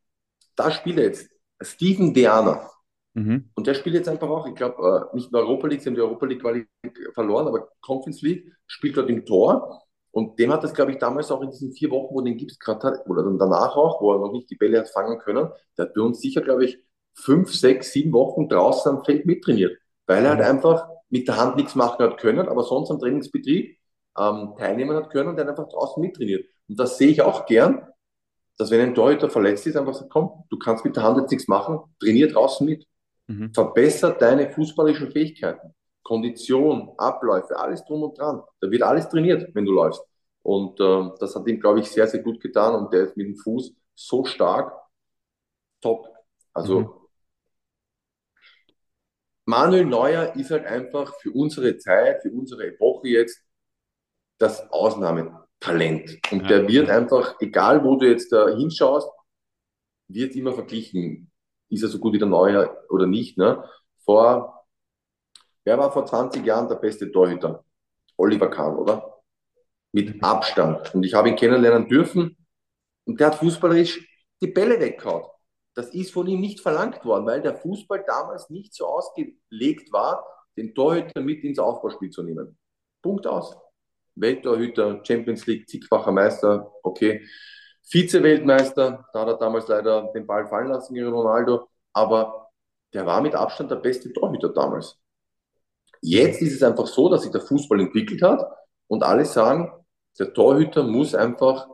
da 0.57 0.71
spielt 0.71 0.99
jetzt 0.99 1.31
Steven 1.63 2.13
Deana. 2.13 2.71
Mhm. 3.15 3.49
Und 3.55 3.67
der 3.67 3.73
spielt 3.73 3.95
jetzt 3.95 4.11
einfach 4.11 4.29
auch, 4.29 4.47
ich 4.47 4.57
glaube, 4.57 5.09
äh, 5.11 5.17
nicht 5.17 5.29
in 5.29 5.33
der 5.33 5.41
Europa 5.41 5.69
League, 5.69 5.81
sie 5.81 5.89
haben 5.89 5.95
die 5.95 6.03
Europa 6.03 6.27
League 6.27 6.69
verloren, 7.15 7.49
aber 7.49 7.71
Conference 7.81 8.21
League 8.21 8.53
spielt 8.67 8.99
dort 8.99 9.09
im 9.09 9.25
Tor. 9.25 9.86
Und 10.17 10.39
dem 10.39 10.51
hat 10.51 10.65
das, 10.65 10.73
glaube 10.73 10.93
ich, 10.93 10.99
damals 10.99 11.31
auch 11.31 11.43
in 11.43 11.51
diesen 11.51 11.75
vier 11.75 11.91
Wochen, 11.91 12.15
wo 12.15 12.23
den 12.23 12.39
Gips 12.39 12.59
gerade 12.59 12.87
hat, 12.87 13.07
oder 13.07 13.23
dann 13.23 13.39
danach 13.39 13.77
auch, 13.77 14.01
wo 14.01 14.15
er 14.15 14.19
noch 14.19 14.33
nicht 14.33 14.49
die 14.49 14.57
Bälle 14.57 14.79
hat 14.79 14.89
fangen 14.89 15.19
können, 15.19 15.51
der 15.77 15.85
hat 15.85 15.93
bei 15.93 16.01
uns 16.01 16.23
sicher, 16.23 16.41
glaube 16.41 16.65
ich, 16.65 16.79
fünf, 17.13 17.55
sechs, 17.55 17.93
sieben 17.93 18.15
Wochen 18.15 18.49
draußen 18.49 18.97
am 18.97 19.05
Feld 19.05 19.27
mittrainiert, 19.27 19.77
weil 20.07 20.25
er 20.25 20.31
halt 20.31 20.41
einfach 20.41 20.89
mit 21.11 21.29
der 21.29 21.37
Hand 21.37 21.57
nichts 21.57 21.75
machen 21.75 22.03
hat 22.03 22.17
können, 22.17 22.49
aber 22.49 22.63
sonst 22.63 22.91
am 22.91 22.99
Trainingsbetrieb 22.99 23.77
ähm, 24.19 24.55
teilnehmen 24.57 24.97
hat 24.97 25.11
können 25.11 25.29
und 25.29 25.39
hat 25.39 25.49
einfach 25.49 25.69
draußen 25.69 26.01
mittrainiert. 26.01 26.47
Und 26.67 26.81
das 26.81 26.97
sehe 26.97 27.09
ich 27.09 27.21
auch 27.21 27.45
gern, 27.45 27.87
dass 28.57 28.71
wenn 28.71 28.81
ein 28.81 28.95
Torhüter 28.95 29.29
verletzt 29.29 29.67
ist, 29.67 29.77
einfach 29.77 29.93
sagt, 29.93 30.09
komm, 30.09 30.45
du 30.49 30.59
kannst 30.59 30.83
mit 30.87 30.97
der 30.97 31.03
Hand 31.03 31.19
jetzt 31.19 31.31
nichts 31.31 31.47
machen, 31.47 31.81
trainier 32.01 32.33
draußen 32.33 32.67
mit. 32.67 32.87
Mhm. 33.27 33.53
Verbessert 33.53 34.23
deine 34.23 34.49
fußballischen 34.49 35.11
Fähigkeiten. 35.13 35.75
Kondition, 36.07 36.93
Abläufe, 36.99 37.59
alles 37.59 37.85
drum 37.85 38.05
und 38.05 38.17
dran. 38.17 38.41
Da 38.61 38.71
wird 38.71 38.83
alles 38.83 39.09
trainiert, 39.09 39.53
wenn 39.55 39.65
du 39.65 39.73
läufst. 39.73 40.01
Und 40.43 40.79
ähm, 40.79 41.15
das 41.19 41.35
hat 41.35 41.49
ihm, 41.49 41.59
glaube 41.59 41.81
ich, 41.81 41.91
sehr, 41.91 42.07
sehr 42.07 42.23
gut 42.23 42.41
getan 42.41 42.77
und 42.77 42.93
der 42.93 43.03
ist 43.03 43.17
mit 43.17 43.27
dem 43.27 43.35
Fuß 43.35 43.75
so 43.97 44.25
stark. 44.25 44.73
Top. 45.81 46.07
Also 46.55 46.81
mhm. 46.81 46.91
Manuel 49.47 49.85
Neuer 49.85 50.37
ist 50.37 50.53
halt 50.53 50.65
einfach 50.67 51.13
für 51.17 51.33
unsere 51.33 51.77
Zeit, 51.79 52.23
für 52.23 52.31
unsere 52.31 52.69
Epoche 52.69 53.09
jetzt 53.09 53.43
das 54.39 54.71
Ausnahmetalent. 54.71 56.21
Und 56.31 56.43
ja. 56.43 56.47
der 56.47 56.69
wird 56.69 56.89
einfach, 56.89 57.35
egal 57.41 57.83
wo 57.83 57.97
du 57.97 58.09
jetzt 58.09 58.31
da 58.31 58.49
hinschaust, 58.49 59.11
wird 60.07 60.37
immer 60.37 60.53
verglichen. 60.53 61.33
Ist 61.69 61.83
er 61.83 61.89
so 61.89 61.99
gut 61.99 62.13
wie 62.13 62.19
der 62.19 62.29
Neuer 62.29 62.77
oder 62.91 63.09
nicht? 63.09 63.39
Ne? 63.39 63.65
Vor, 64.05 64.56
wer 65.67 65.79
war 65.79 65.93
vor 65.93 66.07
20 66.07 66.47
Jahren 66.47 66.69
der 66.69 66.77
beste 66.77 67.11
Torhüter? 67.13 67.65
Oliver 68.17 68.49
Kahn, 68.49 68.77
oder? 68.77 69.21
Mit 69.93 70.23
Abstand. 70.23 70.95
Und 70.95 71.05
ich 71.05 71.13
habe 71.13 71.29
ihn 71.29 71.37
kennenlernen 71.37 71.89
dürfen 71.89 72.37
und 73.05 73.21
der 73.21 73.29
hat 73.29 73.35
fußballerisch 73.37 74.09
die 74.41 74.47
Bälle 74.47 74.81
weggehauen. 74.81 75.25
Das 75.75 75.91
ist 75.91 76.13
von 76.13 76.27
ihm 76.27 76.41
nicht 76.41 76.61
verlangt 76.61 77.05
worden, 77.05 77.27
weil 77.27 77.43
der 77.43 77.57
Fußball 77.57 78.05
damals 78.07 78.49
nicht 78.49 78.75
so 78.75 78.87
ausgelegt 78.87 79.93
war, 79.93 80.25
den 80.57 80.75
Torhüter 80.75 81.21
mit 81.21 81.45
ins 81.45 81.59
Aufbauspiel 81.59 82.11
zu 82.11 82.23
nehmen. 82.23 82.57
Punkt 83.03 83.27
aus. 83.27 83.55
Welttorhüter, 84.15 85.05
Champions 85.05 85.47
League, 85.47 85.69
zigfacher 85.69 86.13
Meister, 86.13 86.73
okay. 86.83 87.27
Vize-Weltmeister, 87.83 89.07
da 89.13 89.21
hat 89.21 89.29
er 89.29 89.37
damals 89.37 89.69
leider 89.69 90.11
den 90.13 90.27
Ball 90.27 90.47
fallen 90.47 90.69
lassen 90.69 90.95
gegen 90.95 91.13
Ronaldo, 91.13 91.69
aber 91.93 92.51
der 92.95 93.05
war 93.05 93.21
mit 93.21 93.35
Abstand 93.35 93.71
der 93.71 93.77
beste 93.77 94.13
Torhüter 94.13 94.49
damals. 94.49 94.99
Jetzt 96.07 96.41
ist 96.41 96.55
es 96.55 96.63
einfach 96.63 96.87
so, 96.87 97.09
dass 97.09 97.23
sich 97.23 97.33
der 97.33 97.41
Fußball 97.41 97.81
entwickelt 97.81 98.23
hat 98.23 98.41
und 98.87 99.03
alle 99.03 99.25
sagen, 99.25 99.73
der 100.17 100.33
Torhüter 100.33 100.85
muss 100.85 101.17
einfach 101.17 101.67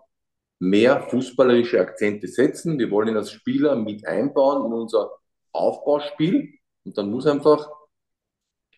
mehr 0.59 1.03
fußballerische 1.03 1.79
Akzente 1.79 2.27
setzen. 2.29 2.79
Wir 2.79 2.91
wollen 2.91 3.09
ihn 3.09 3.17
als 3.19 3.31
Spieler 3.31 3.77
mit 3.77 4.07
einbauen 4.07 4.65
in 4.65 4.73
unser 4.73 5.11
Aufbauspiel 5.53 6.49
und 6.85 6.97
dann 6.97 7.11
muss 7.11 7.27
einfach 7.27 7.69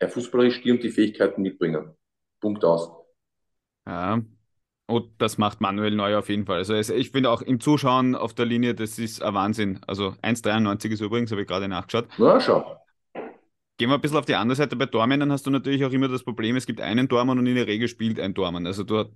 er 0.00 0.08
fußballerisch 0.08 0.60
die 0.62 0.72
und 0.72 0.82
die 0.82 0.90
Fähigkeiten 0.90 1.42
mitbringen. 1.42 1.94
Punkt 2.40 2.64
aus. 2.64 2.90
Ja, 3.86 4.20
und 4.86 5.10
das 5.18 5.38
macht 5.38 5.60
Manuel 5.60 5.94
Neuer 5.94 6.18
auf 6.18 6.30
jeden 6.30 6.46
Fall. 6.46 6.56
Also 6.56 6.74
ich 6.74 7.12
finde 7.12 7.30
auch 7.30 7.42
im 7.42 7.60
Zuschauen 7.60 8.16
auf 8.16 8.34
der 8.34 8.46
Linie, 8.46 8.74
das 8.74 8.98
ist 8.98 9.22
ein 9.22 9.34
Wahnsinn. 9.34 9.78
Also 9.86 10.16
1,93 10.20 10.90
ist 10.90 11.00
übrigens, 11.00 11.30
habe 11.30 11.42
ich 11.42 11.46
gerade 11.46 11.68
nachgeschaut. 11.68 12.08
Na, 12.18 12.40
schau. 12.40 12.83
Gehen 13.76 13.88
wir 13.88 13.96
ein 13.96 14.00
bisschen 14.00 14.18
auf 14.18 14.24
die 14.24 14.36
andere 14.36 14.54
Seite. 14.54 14.76
Bei 14.76 14.86
Tormännern 14.86 15.32
hast 15.32 15.46
du 15.46 15.50
natürlich 15.50 15.84
auch 15.84 15.90
immer 15.90 16.06
das 16.06 16.22
Problem, 16.22 16.54
es 16.54 16.64
gibt 16.64 16.80
einen 16.80 17.08
Tormann 17.08 17.40
und 17.40 17.46
in 17.46 17.56
der 17.56 17.66
Regel 17.66 17.88
spielt 17.88 18.20
ein 18.20 18.34
Tormann. 18.34 18.66
Also 18.66 18.84
du 18.84 19.06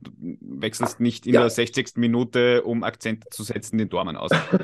wechselst 0.41 0.99
nicht 0.99 1.27
in 1.29 1.35
ja. 1.35 1.43
der 1.43 1.51
60. 1.51 1.97
Minute, 1.97 2.65
um 2.65 2.83
Akzente 2.83 3.29
zu 3.31 3.45
setzen, 3.45 3.79
den 3.79 3.89
Tormann 3.89 4.17
aus. 4.17 4.33
äh, 4.51 4.59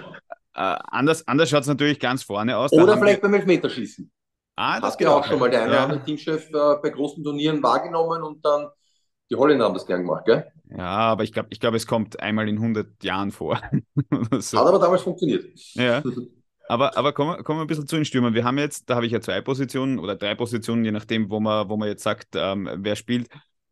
anders 0.55 1.29
anders 1.29 1.49
schaut 1.49 1.63
es 1.63 1.69
natürlich 1.69 2.01
ganz 2.01 2.25
vorne 2.25 2.57
aus. 2.57 2.73
Oder 2.73 2.99
vielleicht 2.99 3.23
wir... 3.23 3.29
beim 3.29 3.35
Elfmeterschießen. 3.35 4.11
Ah, 4.57 4.81
das 4.81 4.93
Hat 4.93 4.99
geht 4.99 5.09
auch 5.09 5.25
schon 5.25 5.39
mal 5.39 5.51
der 5.51 5.63
eine 5.63 5.75
ja. 5.75 5.85
andere 5.85 6.03
Teamchef 6.03 6.49
äh, 6.51 6.77
bei 6.83 6.91
großen 6.91 7.23
Turnieren 7.23 7.63
wahrgenommen 7.63 8.23
und 8.23 8.45
dann 8.45 8.69
die 9.31 9.37
Holländer 9.37 9.65
haben 9.65 9.75
das 9.75 9.87
gern 9.87 10.03
gemacht, 10.03 10.25
gell? 10.27 10.47
Ja, 10.77 10.87
aber 10.87 11.23
ich 11.23 11.33
glaube, 11.33 11.49
ich 11.51 11.61
glaub, 11.61 11.75
es 11.75 11.87
kommt 11.87 12.21
einmal 12.21 12.49
in 12.49 12.57
100 12.57 13.03
Jahren 13.03 13.31
vor. 13.31 13.61
so. 14.39 14.59
Hat 14.59 14.67
aber 14.67 14.79
damals 14.79 15.03
funktioniert. 15.03 15.47
Ja. 15.75 16.03
Aber, 16.69 16.97
aber 16.97 17.13
kommen, 17.13 17.45
kommen 17.45 17.59
wir 17.59 17.65
ein 17.65 17.67
bisschen 17.67 17.87
zu 17.87 17.97
den 17.97 18.05
Stürmern. 18.05 18.35
Wir 18.35 18.45
haben 18.45 18.59
jetzt, 18.59 18.89
da 18.89 18.97
habe 18.97 19.07
ich 19.07 19.13
ja 19.13 19.21
zwei 19.21 19.41
Positionen 19.41 19.99
oder 19.99 20.17
drei 20.17 20.35
Positionen, 20.35 20.85
je 20.85 20.93
nachdem, 20.93 21.31
wo 21.31 21.41
man, 21.41 21.69
wo 21.69 21.77
man 21.77 21.89
jetzt 21.89 22.03
sagt, 22.03 22.29
ähm, 22.35 22.69
wer 22.77 22.97
spielt. 22.97 23.29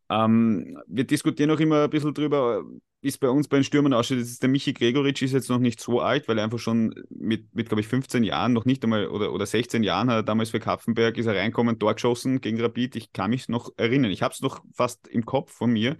Ähm, 0.09 0.77
wir 0.87 1.05
diskutieren 1.05 1.51
auch 1.51 1.59
immer 1.59 1.85
ein 1.85 1.89
bisschen 1.89 2.13
drüber, 2.13 2.63
es 3.01 3.17
bei 3.17 3.29
uns 3.29 3.47
bei 3.47 3.57
den 3.57 3.63
Stürmern 3.63 3.93
ausschaut. 3.93 4.19
Ist 4.19 4.41
der 4.41 4.49
Michi 4.49 4.73
Gregoritsch 4.73 5.23
ist 5.23 5.33
jetzt 5.33 5.49
noch 5.49 5.59
nicht 5.59 5.79
so 5.79 5.99
alt, 5.99 6.27
weil 6.27 6.37
er 6.37 6.45
einfach 6.45 6.59
schon 6.59 6.93
mit, 7.09 7.53
mit 7.53 7.67
glaube 7.67 7.81
ich, 7.81 7.87
15 7.87 8.23
Jahren, 8.23 8.53
noch 8.53 8.65
nicht 8.65 8.83
einmal, 8.83 9.07
oder, 9.07 9.33
oder 9.33 9.45
16 9.45 9.83
Jahren, 9.83 10.09
hat 10.09 10.17
er 10.17 10.23
damals 10.23 10.51
für 10.51 10.59
Kapfenberg, 10.59 11.17
ist 11.17 11.25
er 11.25 11.35
reinkommen, 11.35 11.79
Tor 11.79 11.95
geschossen 11.95 12.41
gegen 12.41 12.61
Rapid. 12.61 12.95
Ich 12.95 13.11
kann 13.11 13.31
mich 13.31 13.49
noch 13.49 13.71
erinnern. 13.77 14.11
Ich 14.11 14.21
habe 14.21 14.33
es 14.33 14.41
noch 14.41 14.63
fast 14.73 15.07
im 15.07 15.25
Kopf 15.25 15.51
von 15.51 15.71
mir. 15.71 15.97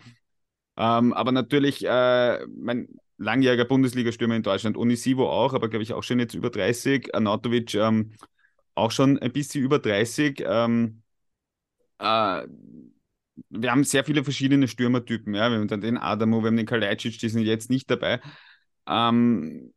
Ähm, 0.78 1.14
aber 1.14 1.32
natürlich, 1.32 1.86
äh, 1.86 2.46
mein, 2.48 2.88
langjähriger 3.18 3.66
Bundesliga-Stürmer 3.66 4.36
in 4.36 4.44
Deutschland. 4.44 4.78
Onisivo 4.78 5.30
auch, 5.30 5.54
aber 5.54 5.70
glaube 5.70 5.84
ich 5.84 5.94
auch 5.94 6.04
schon 6.04 6.20
jetzt 6.20 6.34
über 6.34 6.50
30. 6.50 7.14
Anatovic 7.14 7.76
ähm, 7.76 8.12
auch 8.76 8.92
schon 8.92 9.20
ein 9.20 9.32
bisschen 9.32 9.64
über 9.64 9.80
30. 9.80 10.44
Ähm, 10.46 11.04
äh, 12.00 12.44
wir 13.50 13.72
haben 13.72 13.84
sehr 13.84 14.04
viele 14.04 14.24
verschiedene 14.24 14.68
Stürmertypen. 14.68 15.34
Ja? 15.34 15.50
Wir 15.50 15.58
haben 15.60 15.68
dann 15.68 15.82
den 15.82 15.98
Adamo, 15.98 16.42
wir 16.42 16.48
haben 16.48 16.58
den 16.58 16.66
Kalajdzic, 16.66 17.18
die 17.20 17.30
sind 17.30 17.44
jetzt 17.44 17.70
nicht 17.70 17.90
dabei. 17.90 18.20
Ähm, 18.88 19.74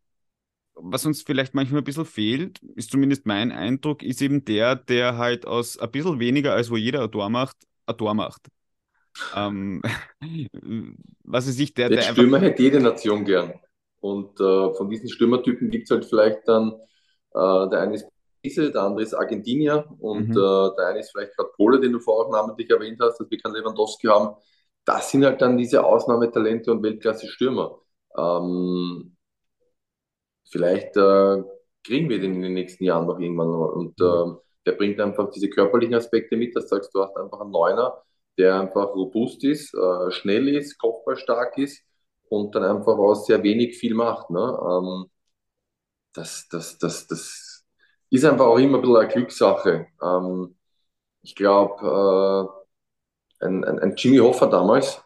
was 0.75 1.07
uns 1.07 1.23
vielleicht 1.23 1.55
manchmal 1.55 1.81
ein 1.81 1.85
bisschen 1.85 2.05
fehlt, 2.05 2.61
ist 2.77 2.91
zumindest 2.91 3.27
mein 3.27 3.53
Eindruck, 3.53 4.03
ist 4.03 4.21
eben 4.23 4.45
der, 4.45 4.77
der 4.77 5.17
halt 5.19 5.47
aus 5.47 5.79
ein 5.79 5.91
bisschen 5.91 6.21
weniger, 6.21 6.53
als 6.55 6.71
wo 6.71 6.77
jeder 6.77 7.03
ein 7.05 7.11
Tor 7.11 7.31
macht, 7.31 7.57
ein 7.87 7.97
Tor 7.97 8.15
macht. 8.15 8.49
Ähm, 9.35 9.83
was 11.25 11.47
ist 11.47 11.57
sich 11.57 11.75
der, 11.75 11.89
der 11.89 12.03
Stürmer 12.03 12.41
hätte 12.41 12.63
jede 12.63 12.81
Nation 12.81 13.25
gern. 13.25 13.55
Und 14.01 14.41
äh, 14.41 14.75
von 14.75 14.89
diesen 14.91 15.09
Stürmertypen 15.09 15.71
gibt 15.71 15.85
es 15.85 15.91
halt 15.91 16.05
vielleicht 16.05 16.47
dann, 16.47 16.73
äh, 17.35 17.69
der 17.71 17.81
eine 17.81 17.95
ist 17.95 18.07
Brise, 18.43 18.71
der 18.71 18.83
andere 18.83 19.03
ist 19.03 19.15
Argentinier 19.15 19.87
und 19.99 20.29
mhm. 20.29 20.37
äh, 20.37 20.77
der 20.77 20.87
eine 20.89 21.01
ist 21.01 21.11
vielleicht 21.11 21.37
gerade 21.37 21.51
Pole, 21.57 21.81
den 21.81 21.93
du 21.93 21.99
vorher 21.99 22.27
auch 22.27 22.33
namentlich 22.33 22.71
erwähnt 22.71 22.99
hast, 23.01 23.19
dass 23.19 23.31
wir 23.31 23.39
keinen 23.39 23.55
Lewandowski 23.55 24.07
haben. 24.07 24.37
Das 24.85 25.11
sind 25.11 25.25
halt 25.25 25.43
dann 25.43 25.59
diese 25.59 25.85
Ausnahmetalente 25.85 26.71
und 26.71 26.83
Weltklasse-Stürmer. 26.83 27.79
Ähm, 28.17 29.17
vielleicht 30.49 30.97
äh, 30.97 31.43
kriegen 31.83 32.09
wir 32.09 32.21
den 32.21 32.35
in 32.35 32.43
den 32.43 32.55
nächsten 32.55 32.85
Jahren 32.85 33.07
noch 33.07 33.19
irgendwann. 33.19 33.49
Und 33.49 34.01
äh, 34.01 34.39
der 34.65 34.73
bringt 34.73 35.01
einfach 35.01 35.31
diese 35.31 35.49
körperlichen 35.49 35.95
Aspekte 35.95 36.37
mit, 36.37 36.55
dass 36.55 36.65
du 36.65 36.77
sagst, 36.77 36.95
du 36.95 37.03
hast 37.03 37.17
einfach 37.17 37.41
einen 37.41 37.51
Neuner, 37.51 38.03
der 38.39 38.61
einfach 38.61 38.95
robust 38.95 39.45
ist, 39.45 39.75
äh, 39.75 40.11
schnell 40.11 40.49
ist, 40.49 40.79
kopfballstark 40.79 41.59
ist 41.59 41.83
und 42.29 42.55
dann 42.55 42.65
einfach 42.65 42.99
aus 42.99 43.27
sehr 43.27 43.43
wenig 43.43 43.79
viel 43.79 43.95
macht. 43.95 44.31
Ne? 44.31 44.41
Ähm, 44.41 45.07
das, 46.13 46.49
das, 46.49 46.79
das, 46.79 47.07
das 47.07 47.65
ist 48.11 48.25
einfach 48.25 48.47
auch 48.47 48.59
immer 48.59 48.79
ein 48.79 48.83
bisschen 48.83 48.97
eine 48.97 49.09
Glückssache. 49.09 49.87
Ähm, 50.03 50.57
ich 51.23 51.35
glaube, 51.35 52.59
äh, 53.41 53.47
ein, 53.47 53.65
ein, 53.65 53.79
ein, 53.81 53.97
Jimmy 53.97 54.19
Hoffa 54.19 54.47
damals, 54.47 55.03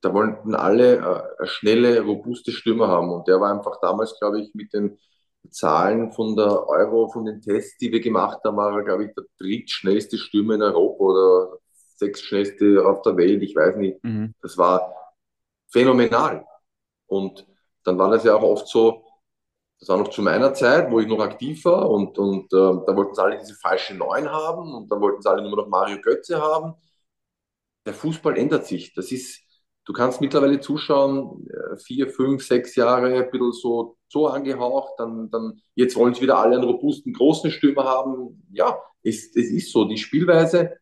da 0.00 0.12
wollten 0.14 0.54
alle 0.54 0.96
äh, 1.40 1.46
schnelle, 1.46 2.00
robuste 2.02 2.52
Stimme 2.52 2.88
haben. 2.88 3.10
Und 3.10 3.28
der 3.28 3.40
war 3.40 3.52
einfach 3.52 3.80
damals, 3.80 4.18
glaube 4.18 4.40
ich, 4.40 4.54
mit 4.54 4.72
den 4.72 4.98
Zahlen 5.50 6.12
von 6.12 6.36
der 6.36 6.68
Euro, 6.68 7.08
von 7.08 7.24
den 7.24 7.40
Tests, 7.40 7.76
die 7.78 7.92
wir 7.92 8.00
gemacht 8.00 8.38
haben, 8.44 8.56
war 8.56 8.76
er, 8.76 8.84
glaube 8.84 9.06
ich, 9.06 9.14
der 9.14 9.24
drittschnellste 9.38 10.18
Stürmer 10.18 10.54
in 10.54 10.62
Europa 10.62 11.04
oder 11.04 11.58
sechstschnellste 12.02 12.84
auf 12.86 13.02
der 13.02 13.16
Welt, 13.16 13.42
ich 13.42 13.54
weiß 13.54 13.76
nicht. 13.76 14.02
Mhm. 14.02 14.34
Das 14.42 14.58
war 14.58 14.94
phänomenal. 15.70 16.44
Und 17.06 17.46
dann 17.84 17.98
war 17.98 18.10
das 18.10 18.24
ja 18.24 18.34
auch 18.34 18.42
oft 18.42 18.68
so, 18.68 19.04
das 19.80 19.88
war 19.88 19.98
noch 19.98 20.08
zu 20.08 20.22
meiner 20.22 20.54
Zeit, 20.54 20.90
wo 20.92 21.00
ich 21.00 21.08
noch 21.08 21.18
aktiv 21.18 21.64
war 21.64 21.90
und, 21.90 22.16
und 22.16 22.44
äh, 22.52 22.86
da 22.86 22.96
wollten 22.96 23.14
sie 23.14 23.22
alle 23.22 23.38
diese 23.38 23.54
falsche 23.54 23.94
Neun 23.94 24.30
haben 24.30 24.72
und 24.74 24.90
dann 24.90 25.00
wollten 25.00 25.20
sie 25.20 25.28
alle 25.28 25.42
nur 25.42 25.56
noch 25.56 25.68
Mario 25.68 26.00
Götze 26.00 26.40
haben. 26.40 26.74
Der 27.84 27.94
Fußball 27.94 28.38
ändert 28.38 28.66
sich. 28.66 28.94
Das 28.94 29.10
ist, 29.10 29.40
du 29.84 29.92
kannst 29.92 30.20
mittlerweile 30.20 30.60
zuschauen, 30.60 31.48
äh, 31.48 31.76
vier, 31.78 32.08
fünf, 32.10 32.46
sechs 32.46 32.76
Jahre, 32.76 33.24
ein 33.24 33.30
bisschen 33.32 33.52
so, 33.52 33.96
so 34.08 34.28
angehaucht, 34.28 34.92
dann, 34.98 35.30
dann 35.30 35.60
jetzt 35.74 35.96
wollen 35.96 36.14
sie 36.14 36.22
wieder 36.22 36.38
alle 36.38 36.56
einen 36.56 36.64
robusten, 36.64 37.12
großen 37.12 37.50
Stürmer 37.50 37.84
haben. 37.84 38.46
Ja, 38.52 38.78
es, 39.02 39.34
es 39.34 39.50
ist 39.50 39.72
so. 39.72 39.84
Die 39.86 39.98
Spielweise, 39.98 40.76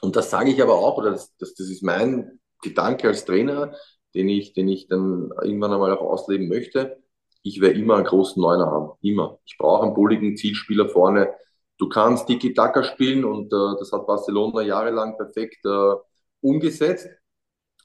und 0.00 0.16
das 0.16 0.30
sage 0.30 0.50
ich 0.50 0.62
aber 0.62 0.74
auch, 0.74 0.98
oder 0.98 1.10
das, 1.10 1.36
das, 1.38 1.54
das 1.54 1.68
ist 1.68 1.82
mein 1.82 2.40
Gedanke 2.62 3.08
als 3.08 3.24
Trainer, 3.24 3.74
den 4.14 4.28
ich, 4.28 4.52
den 4.52 4.68
ich 4.68 4.88
dann 4.88 5.30
irgendwann 5.42 5.72
einmal 5.72 5.96
auch 5.96 6.02
ausleben 6.02 6.48
möchte. 6.48 7.02
Ich 7.42 7.60
werde 7.60 7.78
immer 7.78 7.96
einen 7.96 8.04
großen 8.04 8.40
Neuner 8.40 8.66
haben. 8.66 8.92
Immer. 9.02 9.38
Ich 9.44 9.56
brauche 9.58 9.84
einen 9.84 9.94
bulligen 9.94 10.36
Zielspieler 10.36 10.88
vorne. 10.88 11.32
Du 11.78 11.88
kannst 11.88 12.26
Tiki-Taka 12.26 12.82
spielen 12.82 13.24
und 13.24 13.52
äh, 13.52 13.78
das 13.78 13.92
hat 13.92 14.06
Barcelona 14.06 14.62
jahrelang 14.62 15.16
perfekt 15.16 15.64
äh, 15.64 15.94
umgesetzt. 16.40 17.08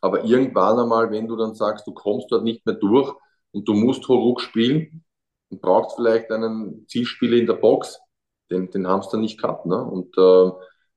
Aber 0.01 0.23
irgendwann 0.25 0.79
einmal, 0.79 1.11
wenn 1.11 1.27
du 1.27 1.35
dann 1.35 1.53
sagst, 1.53 1.87
du 1.87 1.93
kommst 1.93 2.31
dort 2.31 2.43
nicht 2.43 2.65
mehr 2.65 2.75
durch 2.75 3.13
und 3.51 3.67
du 3.67 3.73
musst 3.73 4.07
Horuk 4.07 4.41
spielen 4.41 5.03
und 5.49 5.61
brauchst 5.61 5.95
vielleicht 5.95 6.31
einen 6.31 6.85
Zielspieler 6.87 7.37
in 7.37 7.45
der 7.45 7.53
Box, 7.53 7.99
den, 8.49 8.69
den 8.71 8.87
haben 8.87 9.03
sie 9.03 9.09
dann 9.11 9.21
nicht 9.21 9.39
gehabt. 9.39 9.65
Ne? 9.65 9.81
Und 9.81 10.17
äh, 10.17 10.51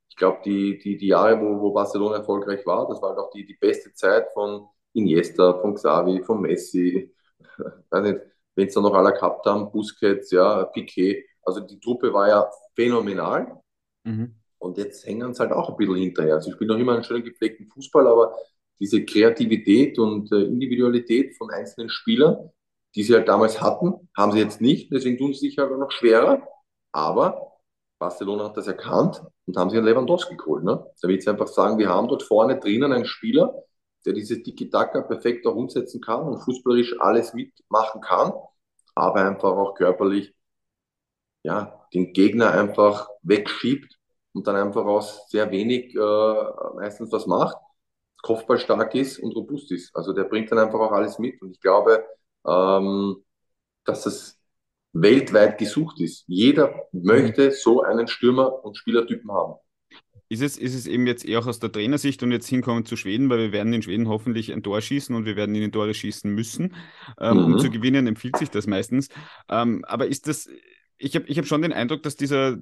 ich 0.08 0.16
glaube, 0.16 0.40
die, 0.44 0.78
die, 0.78 0.96
die 0.96 1.08
Jahre, 1.08 1.40
wo, 1.40 1.60
wo 1.60 1.72
Barcelona 1.72 2.16
erfolgreich 2.16 2.64
war, 2.66 2.88
das 2.88 3.00
war 3.02 3.18
auch 3.18 3.30
die, 3.30 3.44
die 3.44 3.56
beste 3.60 3.92
Zeit 3.94 4.26
von 4.32 4.66
Iniesta, 4.92 5.60
von 5.60 5.74
Xavi, 5.74 6.22
von 6.24 6.40
Messi, 6.40 7.14
weiß 7.90 8.02
nicht, 8.02 8.20
wenn 8.54 8.68
es 8.68 8.74
dann 8.74 8.82
noch 8.82 8.94
alle 8.94 9.12
gehabt 9.12 9.44
haben, 9.46 9.70
Busquets, 9.70 10.30
ja, 10.30 10.64
Piquet. 10.64 11.24
Also 11.42 11.60
die 11.60 11.78
Truppe 11.78 12.12
war 12.12 12.28
ja 12.28 12.50
phänomenal. 12.74 13.60
Mhm. 14.04 14.34
Und 14.58 14.78
jetzt 14.78 15.06
hängen 15.06 15.34
sie 15.34 15.40
halt 15.40 15.52
auch 15.52 15.68
ein 15.68 15.76
bisschen 15.76 15.96
hinterher. 15.96 16.40
Sie 16.40 16.50
spielen 16.50 16.68
noch 16.68 16.78
immer 16.78 16.94
einen 16.94 17.04
schönen 17.04 17.24
gepflegten 17.24 17.68
Fußball, 17.68 18.06
aber 18.06 18.34
diese 18.80 19.04
Kreativität 19.04 19.98
und 19.98 20.32
äh, 20.32 20.42
Individualität 20.42 21.36
von 21.36 21.50
einzelnen 21.50 21.90
Spielern, 21.90 22.50
die 22.94 23.02
sie 23.02 23.14
halt 23.14 23.28
damals 23.28 23.60
hatten, 23.60 24.08
haben 24.16 24.32
sie 24.32 24.38
jetzt 24.38 24.60
nicht. 24.60 24.90
Deswegen 24.90 25.18
tun 25.18 25.34
sie 25.34 25.48
sich 25.48 25.58
halt 25.58 25.70
auch 25.70 25.78
noch 25.78 25.90
schwerer. 25.90 26.42
Aber 26.92 27.55
Barcelona 27.98 28.44
hat 28.44 28.56
das 28.56 28.66
erkannt 28.66 29.22
und 29.46 29.56
haben 29.56 29.70
sich 29.70 29.78
einen 29.78 29.86
Lewandowski 29.86 30.36
geholt. 30.36 30.64
Ne? 30.64 30.84
Damit 31.00 31.22
sie 31.22 31.30
einfach 31.30 31.48
sagen, 31.48 31.78
wir 31.78 31.88
haben 31.88 32.08
dort 32.08 32.22
vorne 32.22 32.58
drinnen 32.58 32.92
einen 32.92 33.06
Spieler, 33.06 33.54
der 34.04 34.12
diese 34.12 34.42
Tiki-Taka 34.42 35.02
perfekt 35.02 35.46
auch 35.46 35.54
umsetzen 35.54 36.00
kann 36.00 36.22
und 36.22 36.38
fußballerisch 36.38 37.00
alles 37.00 37.34
mitmachen 37.34 38.00
kann, 38.00 38.32
aber 38.94 39.20
einfach 39.20 39.50
auch 39.50 39.74
körperlich 39.74 40.34
ja, 41.42 41.86
den 41.94 42.12
Gegner 42.12 42.50
einfach 42.52 43.08
wegschiebt 43.22 43.96
und 44.32 44.46
dann 44.46 44.56
einfach 44.56 44.84
aus 44.84 45.28
sehr 45.30 45.50
wenig 45.50 45.94
äh, 45.94 46.74
meistens 46.74 47.12
was 47.12 47.26
macht, 47.26 47.56
Kopfball 48.22 48.58
stark 48.58 48.94
ist 48.94 49.18
und 49.20 49.34
robust 49.36 49.70
ist. 49.72 49.94
Also 49.94 50.12
der 50.12 50.24
bringt 50.24 50.50
dann 50.50 50.58
einfach 50.58 50.80
auch 50.80 50.92
alles 50.92 51.18
mit 51.18 51.40
und 51.42 51.52
ich 51.52 51.60
glaube, 51.60 52.04
ähm, 52.46 53.24
dass 53.84 54.02
das 54.04 54.38
weltweit 55.00 55.58
gesucht 55.58 56.00
ist. 56.00 56.24
Jeder 56.26 56.74
möchte 56.92 57.50
so 57.50 57.82
einen 57.82 58.08
Stürmer 58.08 58.64
und 58.64 58.76
Spielertypen 58.76 59.30
haben. 59.30 59.54
Ist 60.28 60.42
es, 60.42 60.58
ist 60.58 60.74
es 60.74 60.88
eben 60.88 61.06
jetzt 61.06 61.24
eher 61.24 61.38
auch 61.38 61.46
aus 61.46 61.60
der 61.60 61.70
Trainersicht 61.70 62.22
und 62.22 62.32
jetzt 62.32 62.48
hinkommen 62.48 62.84
zu 62.84 62.96
Schweden, 62.96 63.30
weil 63.30 63.38
wir 63.38 63.52
werden 63.52 63.72
in 63.72 63.82
Schweden 63.82 64.08
hoffentlich 64.08 64.52
ein 64.52 64.62
Tor 64.62 64.80
schießen 64.80 65.14
und 65.14 65.24
wir 65.24 65.36
werden 65.36 65.54
in 65.54 65.60
den 65.60 65.70
Tore 65.70 65.94
schießen 65.94 66.32
müssen. 66.32 66.74
Ähm, 67.20 67.36
mhm. 67.36 67.44
Um 67.44 67.58
zu 67.58 67.70
gewinnen 67.70 68.08
empfiehlt 68.08 68.36
sich 68.36 68.50
das 68.50 68.66
meistens. 68.66 69.08
Ähm, 69.48 69.84
aber 69.86 70.08
ist 70.08 70.26
das, 70.26 70.48
ich 70.98 71.14
habe 71.14 71.26
ich 71.28 71.38
hab 71.38 71.46
schon 71.46 71.62
den 71.62 71.72
Eindruck, 71.72 72.02
dass 72.02 72.16
dieser 72.16 72.56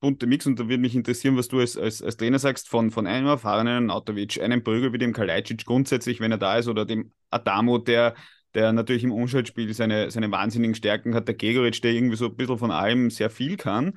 bunte 0.00 0.26
Mix, 0.26 0.44
und 0.46 0.58
da 0.58 0.64
würde 0.68 0.78
mich 0.78 0.96
interessieren, 0.96 1.36
was 1.36 1.48
du 1.48 1.60
als, 1.60 1.78
als, 1.78 2.02
als 2.02 2.16
Trainer 2.16 2.40
sagst, 2.40 2.68
von, 2.68 2.90
von 2.90 3.06
einem 3.06 3.28
erfahrenen 3.28 3.90
Autovic, 3.90 4.40
einem 4.42 4.64
Prügel 4.64 4.92
wie 4.92 4.98
dem 4.98 5.12
Kalajdzic 5.12 5.64
grundsätzlich, 5.64 6.18
wenn 6.20 6.32
er 6.32 6.38
da 6.38 6.58
ist, 6.58 6.66
oder 6.66 6.84
dem 6.84 7.12
Adamo, 7.30 7.78
der 7.78 8.14
der 8.54 8.72
natürlich 8.72 9.04
im 9.04 9.12
Umschaltspiel 9.12 9.72
seine, 9.74 10.10
seine 10.10 10.30
wahnsinnigen 10.30 10.74
Stärken 10.74 11.14
hat, 11.14 11.28
der 11.28 11.34
Gegoric, 11.34 11.82
der 11.82 11.92
irgendwie 11.92 12.16
so 12.16 12.26
ein 12.26 12.36
bisschen 12.36 12.58
von 12.58 12.70
allem 12.70 13.10
sehr 13.10 13.30
viel 13.30 13.56
kann 13.56 13.94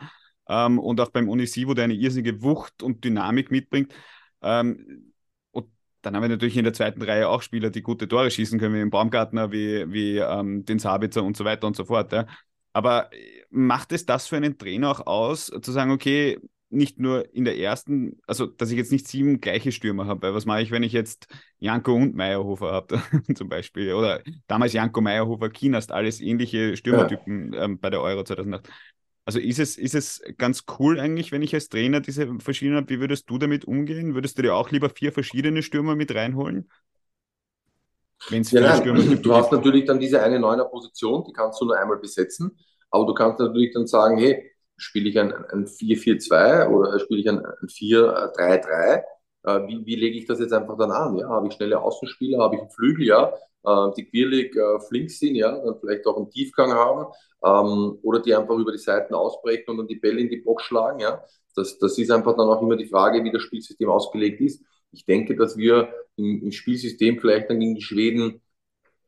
ähm, 0.50 0.80
und 0.80 1.00
auch 1.00 1.10
beim 1.10 1.30
Unisivo, 1.30 1.74
der 1.74 1.86
eine 1.86 1.94
irrsinnige 1.94 2.42
Wucht 2.42 2.84
und 2.84 3.04
Dynamik 3.04 3.52
mitbringt. 3.52 3.94
Ähm, 4.42 5.14
und 5.52 5.68
dann 6.02 6.16
haben 6.16 6.24
wir 6.24 6.30
natürlich 6.30 6.58
in 6.58 6.64
der 6.64 6.74
zweiten 6.74 7.02
Reihe 7.02 7.30
auch 7.30 7.42
Spieler, 7.42 7.70
die 7.70 7.82
gute 7.82 8.08
Tore 8.08 8.32
schießen 8.32 8.60
können, 8.60 8.74
wie 8.74 8.80
den 8.80 8.90
Baumgartner, 8.90 9.52
wie, 9.52 9.92
wie 9.92 10.18
ähm, 10.18 10.66
den 10.66 10.80
Sabitzer 10.80 11.24
und 11.24 11.38
so 11.38 11.46
weiter 11.46 11.68
und 11.68 11.76
so 11.76 11.86
fort. 11.86 12.12
Ja. 12.12 12.26
Aber 12.74 13.10
macht 13.50 13.92
es 13.92 14.06
das 14.06 14.28
für 14.28 14.38
einen 14.38 14.58
Trainer 14.58 14.92
auch 14.92 15.08
aus, 15.08 15.52
zu 15.62 15.72
sagen, 15.72 15.92
okay, 15.92 16.40
nicht 16.70 17.00
nur 17.00 17.34
in 17.34 17.46
der 17.46 17.58
ersten, 17.58 18.20
also 18.28 18.46
dass 18.46 18.72
ich 18.72 18.78
jetzt 18.78 18.92
nicht 18.92 19.08
sieben 19.08 19.40
gleiche 19.40 19.72
Stürmer 19.72 20.06
habe, 20.06 20.22
weil 20.22 20.34
was 20.34 20.46
mache 20.46 20.62
ich, 20.62 20.72
wenn 20.72 20.84
ich 20.84 20.92
jetzt 20.92 21.28
Janko 21.60 21.94
und 21.94 22.16
Meyerhofer 22.16 22.72
habe, 22.72 23.02
zum 23.36 23.50
Beispiel, 23.50 23.94
oder 23.94 24.22
damals 24.48 24.74
Janko 24.74 25.02
Meyerhofer, 25.02 25.50
Kinast, 25.50 25.92
alles 25.92 26.20
ähnliche 26.20 26.76
Stürmertypen 26.76 27.54
ja. 27.54 27.64
ähm, 27.64 27.80
bei 27.80 27.90
der 27.90 28.02
Euro 28.02 28.24
2008. 28.24 28.68
Also 29.26 29.40
ist 29.40 29.60
es, 29.60 29.78
ist 29.78 29.96
es 29.96 30.22
ganz 30.38 30.64
cool 30.80 31.00
eigentlich, 31.00 31.32
wenn 31.32 31.42
ich 31.42 31.54
als 31.54 31.68
Trainer 31.68 32.00
diese 32.00 32.40
verschiedenen 32.40 32.78
habe? 32.78 32.90
Wie 32.90 33.00
würdest 33.00 33.30
du 33.30 33.38
damit 33.38 33.66
umgehen? 33.66 34.14
Würdest 34.14 34.38
du 34.38 34.42
dir 34.42 34.56
auch 34.56 34.72
lieber 34.72 34.90
vier 34.90 35.12
verschiedene 35.12 35.64
Stürmer 35.64 35.96
mit 35.96 36.16
reinholen? 36.16 36.70
Wenn 38.30 38.42
es 38.42 38.52
ja, 38.52 38.62
nein, 38.62 38.80
Stürmer 38.80 39.04
gibt. 39.04 39.26
Du 39.26 39.34
hast 39.34 39.52
natürlich 39.52 39.86
dann 39.86 40.00
diese 40.00 40.22
eine 40.22 40.40
neuner 40.40 40.66
Position, 40.66 41.24
die 41.26 41.34
kannst 41.34 41.62
du 41.62 41.66
nur 41.66 41.78
einmal 41.78 41.98
besetzen, 41.98 42.58
aber 42.90 43.06
du 43.06 43.14
kannst 43.14 43.40
natürlich 43.40 43.74
dann 43.74 43.86
sagen, 43.86 44.18
hey, 44.18 44.52
spiele 44.78 45.10
ich 45.10 45.20
ein, 45.20 45.34
ein 45.34 45.68
4-4-2 45.68 46.68
oder 46.70 47.00
spiele 47.00 47.20
ich 47.20 47.30
ein, 47.30 47.46
ein 47.46 47.68
4-3-3? 47.68 49.04
Äh, 49.44 49.68
wie, 49.68 49.86
wie 49.86 49.96
lege 49.96 50.18
ich 50.18 50.26
das 50.26 50.40
jetzt 50.40 50.54
einfach 50.54 50.78
dann 50.78 50.92
an? 50.92 51.18
Ja, 51.18 51.30
habe 51.30 51.48
ich 51.48 51.54
schnelle 51.54 51.80
Außenspieler, 51.82 52.40
habe 52.40 52.56
ich 52.56 52.62
einen 52.62 52.72
Flügel, 52.72 53.06
ja, 53.08 53.34
äh, 53.66 53.92
die 53.98 54.06
quirlig 54.06 54.56
äh, 54.56 54.80
flink 54.88 55.10
sind, 55.12 55.36
ja, 55.36 55.52
dann 55.58 55.80
vielleicht 55.80 56.06
auch 56.06 56.18
einen 56.18 56.30
Tiefgang 56.30 56.72
haben 56.74 57.12
ähm, 57.44 58.00
oder 58.02 58.20
die 58.20 58.36
einfach 58.36 58.56
über 58.56 58.72
die 58.72 58.78
Seiten 58.78 59.14
ausbrechen 59.14 59.72
und 59.72 59.78
dann 59.78 59.88
die 59.88 59.96
Bälle 59.96 60.22
in 60.22 60.30
die 60.30 60.38
Box 60.38 60.64
schlagen, 60.64 61.00
ja. 61.00 61.24
Das, 61.56 61.80
das 61.80 61.98
ist 61.98 62.12
einfach 62.12 62.38
dann 62.38 62.48
auch 62.48 62.62
immer 62.62 62.76
die 62.76 62.86
Frage, 62.88 63.24
wie 63.24 63.32
das 63.32 63.42
Spielsystem 63.42 63.90
ausgelegt 63.90 64.42
ist. 64.42 64.64
Ich 64.92 65.06
denke, 65.06 65.36
dass 65.36 65.58
wir 65.58 65.92
im, 66.16 66.44
im 66.44 66.52
Spielsystem 66.52 67.20
vielleicht 67.20 67.50
dann 67.50 67.60
gegen 67.60 67.76
die 67.76 67.82
Schweden 67.82 68.42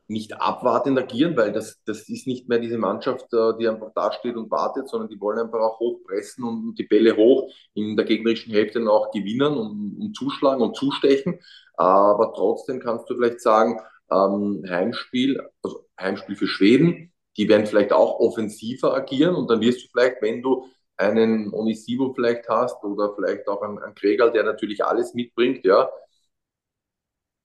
nicht 0.10 0.42
abwartend 0.42 0.98
agieren, 0.98 1.38
weil 1.38 1.52
das, 1.52 1.82
das 1.86 2.10
ist 2.10 2.26
nicht 2.26 2.50
mehr 2.50 2.60
diese 2.60 2.78
Mannschaft, 2.78 3.32
äh, 3.34 3.54
die 3.60 3.68
einfach 3.68 3.92
da 3.94 4.12
steht 4.12 4.36
und 4.36 4.50
wartet, 4.50 4.90
sondern 4.90 5.10
die 5.10 5.20
wollen 5.20 5.40
einfach 5.40 5.60
auch 5.60 5.80
hochpressen 5.80 6.44
und 6.44 6.76
die 6.76 6.84
Bälle 6.84 7.16
hoch 7.16 7.52
in 7.76 7.96
der 7.96 8.06
gegnerischen 8.06 8.52
Hälfte 8.52 8.80
auch 8.90 9.12
gewinnen 9.12 9.56
und, 9.56 9.98
und 10.00 10.16
zuschlagen 10.16 10.64
und 10.64 10.76
zustechen. 10.76 11.40
Aber 11.76 12.34
trotzdem 12.36 12.80
kannst 12.80 13.10
du 13.10 13.16
vielleicht 13.16 13.42
sagen, 13.42 13.80
ähm, 14.12 14.66
Heimspiel, 14.68 15.42
also 15.62 15.86
Heimspiel 16.00 16.36
für 16.36 16.48
Schweden, 16.48 17.14
die 17.38 17.48
werden 17.48 17.68
vielleicht 17.68 17.94
auch 17.94 18.20
offensiver 18.20 18.96
agieren 18.96 19.36
und 19.36 19.50
dann 19.50 19.62
wirst 19.62 19.84
du 19.84 19.88
vielleicht, 19.92 20.22
wenn 20.22 20.42
du 20.42 20.66
einen 20.98 21.54
Onisivo 21.54 22.14
vielleicht 22.14 22.50
hast 22.50 22.84
oder 22.84 23.14
vielleicht 23.16 23.48
auch 23.48 23.62
einen, 23.62 23.80
einen 23.80 23.96
Kregal, 23.96 24.32
der 24.32 24.44
natürlich 24.44 24.84
alles 24.84 25.14
mitbringt, 25.14 25.64
ja, 25.66 25.90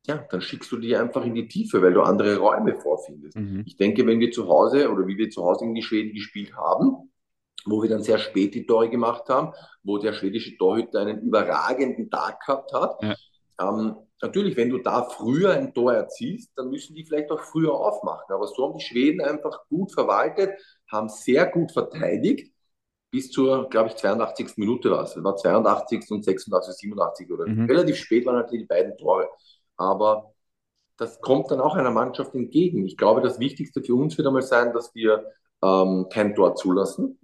ja, 0.06 0.18
dann 0.30 0.40
schickst 0.40 0.70
du 0.70 0.76
die 0.76 0.96
einfach 0.96 1.24
in 1.24 1.34
die 1.34 1.48
Tiefe, 1.48 1.80
weil 1.80 1.94
du 1.94 2.02
andere 2.02 2.36
Räume 2.36 2.74
vorfindest. 2.76 3.36
Mhm. 3.36 3.62
Ich 3.66 3.76
denke, 3.76 4.06
wenn 4.06 4.20
wir 4.20 4.30
zu 4.30 4.48
Hause 4.48 4.90
oder 4.90 5.06
wie 5.06 5.16
wir 5.16 5.30
zu 5.30 5.42
Hause 5.44 5.64
in 5.64 5.74
die 5.74 5.82
Schweden 5.82 6.14
gespielt 6.14 6.54
haben, 6.54 7.10
wo 7.64 7.82
wir 7.82 7.88
dann 7.88 8.02
sehr 8.02 8.18
spät 8.18 8.54
die 8.54 8.66
Tore 8.66 8.90
gemacht 8.90 9.28
haben, 9.28 9.54
wo 9.82 9.96
der 9.98 10.12
schwedische 10.12 10.56
Torhüter 10.58 11.00
einen 11.00 11.22
überragenden 11.22 12.10
Tag 12.10 12.40
gehabt 12.40 12.72
hat, 12.74 13.02
ja. 13.02 13.14
ähm, 13.60 13.96
natürlich, 14.20 14.56
wenn 14.58 14.68
du 14.68 14.78
da 14.78 15.04
früher 15.04 15.52
ein 15.52 15.72
Tor 15.72 15.94
erzielst, 15.94 16.52
dann 16.56 16.68
müssen 16.68 16.94
die 16.94 17.04
vielleicht 17.04 17.30
auch 17.30 17.40
früher 17.40 17.72
aufmachen. 17.72 18.34
Aber 18.34 18.46
so 18.46 18.64
haben 18.64 18.76
die 18.76 18.84
Schweden 18.84 19.22
einfach 19.22 19.66
gut 19.68 19.92
verwaltet, 19.92 20.50
haben 20.90 21.08
sehr 21.08 21.46
gut 21.46 21.72
verteidigt 21.72 22.54
bis 23.14 23.30
zur, 23.30 23.70
glaube 23.70 23.90
ich, 23.90 23.94
82. 23.94 24.56
Minute 24.56 24.90
war 24.90 25.04
es. 25.04 25.14
Es 25.14 25.22
war 25.22 25.36
82. 25.36 26.10
und 26.10 26.24
86, 26.24 26.74
87 26.74 27.30
oder 27.30 27.46
mhm. 27.46 27.66
relativ 27.66 27.94
spät 27.94 28.26
waren 28.26 28.34
halt 28.34 28.50
die 28.50 28.64
beiden 28.64 28.96
Tore. 28.98 29.28
Aber 29.76 30.34
das 30.96 31.20
kommt 31.20 31.50
dann 31.50 31.60
auch 31.60 31.74
einer 31.74 31.90
Mannschaft 31.90 32.34
entgegen. 32.34 32.86
Ich 32.86 32.96
glaube, 32.96 33.20
das 33.20 33.38
Wichtigste 33.40 33.82
für 33.82 33.94
uns 33.94 34.16
wird 34.16 34.26
einmal 34.26 34.42
sein, 34.42 34.72
dass 34.72 34.94
wir 34.94 35.24
ähm, 35.62 36.06
kein 36.10 36.34
Tor 36.34 36.54
zulassen. 36.54 37.18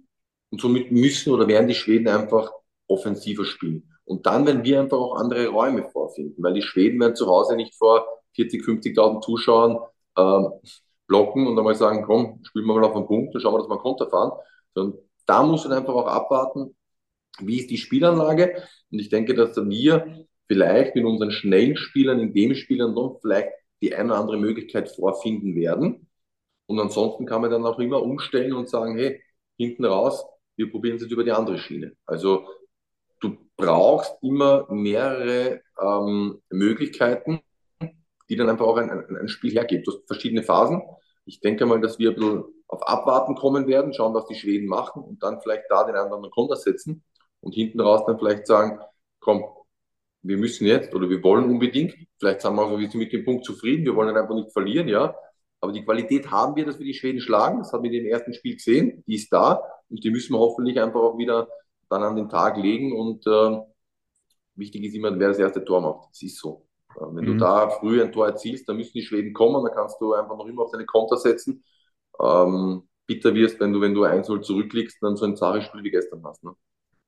Und 0.49 0.61
somit 0.61 0.91
müssen 0.91 1.31
oder 1.33 1.47
werden 1.47 1.67
die 1.67 1.75
Schweden 1.75 2.09
einfach 2.09 2.51
offensiver 2.87 3.45
spielen. 3.45 3.89
Und 4.03 4.25
dann 4.25 4.45
werden 4.45 4.65
wir 4.65 4.81
einfach 4.81 4.97
auch 4.97 5.15
andere 5.15 5.47
Räume 5.47 5.89
vorfinden, 5.89 6.43
weil 6.43 6.53
die 6.53 6.61
Schweden 6.61 6.99
werden 6.99 7.15
zu 7.15 7.27
Hause 7.27 7.55
nicht 7.55 7.75
vor 7.75 8.05
40, 8.35 8.63
50.000 8.63 9.21
Zuschauern 9.21 9.77
ähm, 10.17 10.49
blocken 11.07 11.47
und 11.47 11.57
einmal 11.57 11.75
sagen, 11.75 12.03
komm, 12.05 12.39
spielen 12.43 12.65
wir 12.65 12.73
mal 12.73 12.83
auf 12.83 12.95
einen 12.95 13.05
Punkt, 13.07 13.33
dann 13.33 13.41
schauen 13.41 13.53
wir, 13.53 13.59
dass 13.59 13.69
wir 13.69 13.77
Konter 13.77 14.09
fahren. 14.09 14.31
Sondern 14.73 14.99
da 15.25 15.43
muss 15.43 15.63
man 15.65 15.77
einfach 15.77 15.93
auch 15.93 16.07
abwarten, 16.07 16.75
wie 17.39 17.59
ist 17.59 17.69
die 17.69 17.77
Spielanlage. 17.77 18.63
Und 18.91 18.99
ich 18.99 19.09
denke, 19.09 19.33
dass 19.33 19.55
wir 19.55 20.25
vielleicht 20.51 20.95
mit 20.95 21.05
unseren 21.05 21.31
schnellen 21.31 21.77
Spielern 21.77 22.19
in 22.19 22.33
dem 22.33 22.55
Spielern 22.55 22.93
noch 22.93 23.19
vielleicht 23.21 23.51
die 23.81 23.95
eine 23.95 24.11
oder 24.11 24.19
andere 24.19 24.37
Möglichkeit 24.37 24.91
vorfinden 24.91 25.55
werden. 25.55 26.09
Und 26.65 26.77
ansonsten 26.77 27.25
kann 27.25 27.41
man 27.41 27.51
dann 27.51 27.65
auch 27.65 27.79
immer 27.79 28.03
umstellen 28.03 28.51
und 28.51 28.67
sagen, 28.67 28.97
hey, 28.97 29.21
hinten 29.57 29.85
raus, 29.85 30.25
wir 30.57 30.69
probieren 30.69 30.97
es 30.97 31.03
jetzt 31.03 31.11
über 31.11 31.23
die 31.23 31.31
andere 31.31 31.57
Schiene. 31.57 31.93
Also 32.05 32.49
du 33.21 33.37
brauchst 33.55 34.13
immer 34.21 34.67
mehrere 34.69 35.61
ähm, 35.81 36.41
Möglichkeiten, 36.49 37.39
die 38.27 38.35
dann 38.35 38.49
einfach 38.49 38.65
auch 38.65 38.75
ein, 38.77 38.89
ein, 38.89 39.15
ein 39.15 39.29
Spiel 39.29 39.53
hergibt. 39.53 39.87
Du 39.87 39.93
hast 39.93 40.05
verschiedene 40.05 40.43
Phasen. 40.43 40.81
Ich 41.23 41.39
denke 41.39 41.65
mal, 41.65 41.79
dass 41.79 41.97
wir 41.97 42.09
ein 42.09 42.15
bisschen 42.15 42.43
auf 42.67 42.85
Abwarten 42.85 43.35
kommen 43.35 43.67
werden, 43.67 43.93
schauen, 43.93 44.13
was 44.13 44.25
die 44.25 44.35
Schweden 44.35 44.67
machen 44.67 45.01
und 45.01 45.23
dann 45.23 45.39
vielleicht 45.41 45.63
da 45.69 45.85
den 45.85 45.95
anderen 45.95 46.29
Konter 46.29 46.57
setzen 46.57 47.05
und 47.39 47.53
hinten 47.53 47.79
raus 47.79 48.03
dann 48.05 48.19
vielleicht 48.19 48.47
sagen, 48.47 48.79
komm, 49.21 49.45
wir 50.23 50.37
müssen 50.37 50.65
jetzt 50.65 50.93
oder 50.93 51.09
wir 51.09 51.23
wollen 51.23 51.45
unbedingt, 51.45 51.95
vielleicht 52.19 52.41
sagen 52.41 52.55
wir 52.55 52.63
auch, 52.63 52.77
wir 52.77 52.89
sind 52.89 52.99
mit 52.99 53.13
dem 53.13 53.25
Punkt 53.25 53.45
zufrieden, 53.45 53.85
wir 53.85 53.95
wollen 53.95 54.15
einfach 54.15 54.35
nicht 54.35 54.51
verlieren, 54.51 54.87
ja, 54.87 55.15
aber 55.59 55.71
die 55.71 55.83
Qualität 55.83 56.29
haben 56.31 56.55
wir, 56.55 56.65
dass 56.65 56.79
wir 56.79 56.85
die 56.85 56.93
Schweden 56.93 57.21
schlagen, 57.21 57.59
das 57.59 57.73
haben 57.73 57.83
wir 57.83 57.91
im 57.91 58.05
ersten 58.05 58.33
Spiel 58.33 58.55
gesehen, 58.55 59.03
die 59.07 59.15
ist 59.15 59.31
da 59.31 59.61
und 59.89 60.03
die 60.03 60.11
müssen 60.11 60.33
wir 60.33 60.39
hoffentlich 60.39 60.79
einfach 60.79 61.01
auch 61.01 61.17
wieder 61.17 61.47
dann 61.89 62.03
an 62.03 62.15
den 62.15 62.29
Tag 62.29 62.57
legen 62.57 62.93
und 62.97 63.25
äh, 63.27 63.59
wichtig 64.55 64.85
ist 64.85 64.95
immer, 64.95 65.17
wer 65.17 65.29
das 65.29 65.39
erste 65.39 65.63
Tor 65.63 65.81
macht, 65.81 66.09
das 66.11 66.21
ist 66.21 66.39
so. 66.39 66.67
Äh, 66.95 67.01
wenn 67.01 67.25
mhm. 67.25 67.33
du 67.33 67.37
da 67.37 67.69
früh 67.69 68.01
ein 68.01 68.11
Tor 68.11 68.27
erzielst, 68.27 68.69
dann 68.69 68.77
müssen 68.77 68.93
die 68.93 69.03
Schweden 69.03 69.33
kommen, 69.33 69.63
dann 69.63 69.73
kannst 69.73 69.99
du 69.99 70.13
einfach 70.13 70.37
noch 70.37 70.47
immer 70.47 70.63
auf 70.63 70.71
deine 70.71 70.85
Konter 70.85 71.17
setzen 71.17 71.63
ähm, 72.21 72.87
bitter 73.07 73.33
wirst, 73.35 73.59
wenn 73.59 73.73
du, 73.73 73.81
wenn 73.81 73.93
du 73.93 74.03
1-0 74.03 74.41
zurückliegst 74.41 74.97
dann 75.01 75.15
so 75.15 75.25
ein 75.25 75.35
zares 75.35 75.65
Spiel 75.65 75.83
wie 75.83 75.91
gestern 75.91 76.23
hast. 76.23 76.43
Ne? 76.43 76.53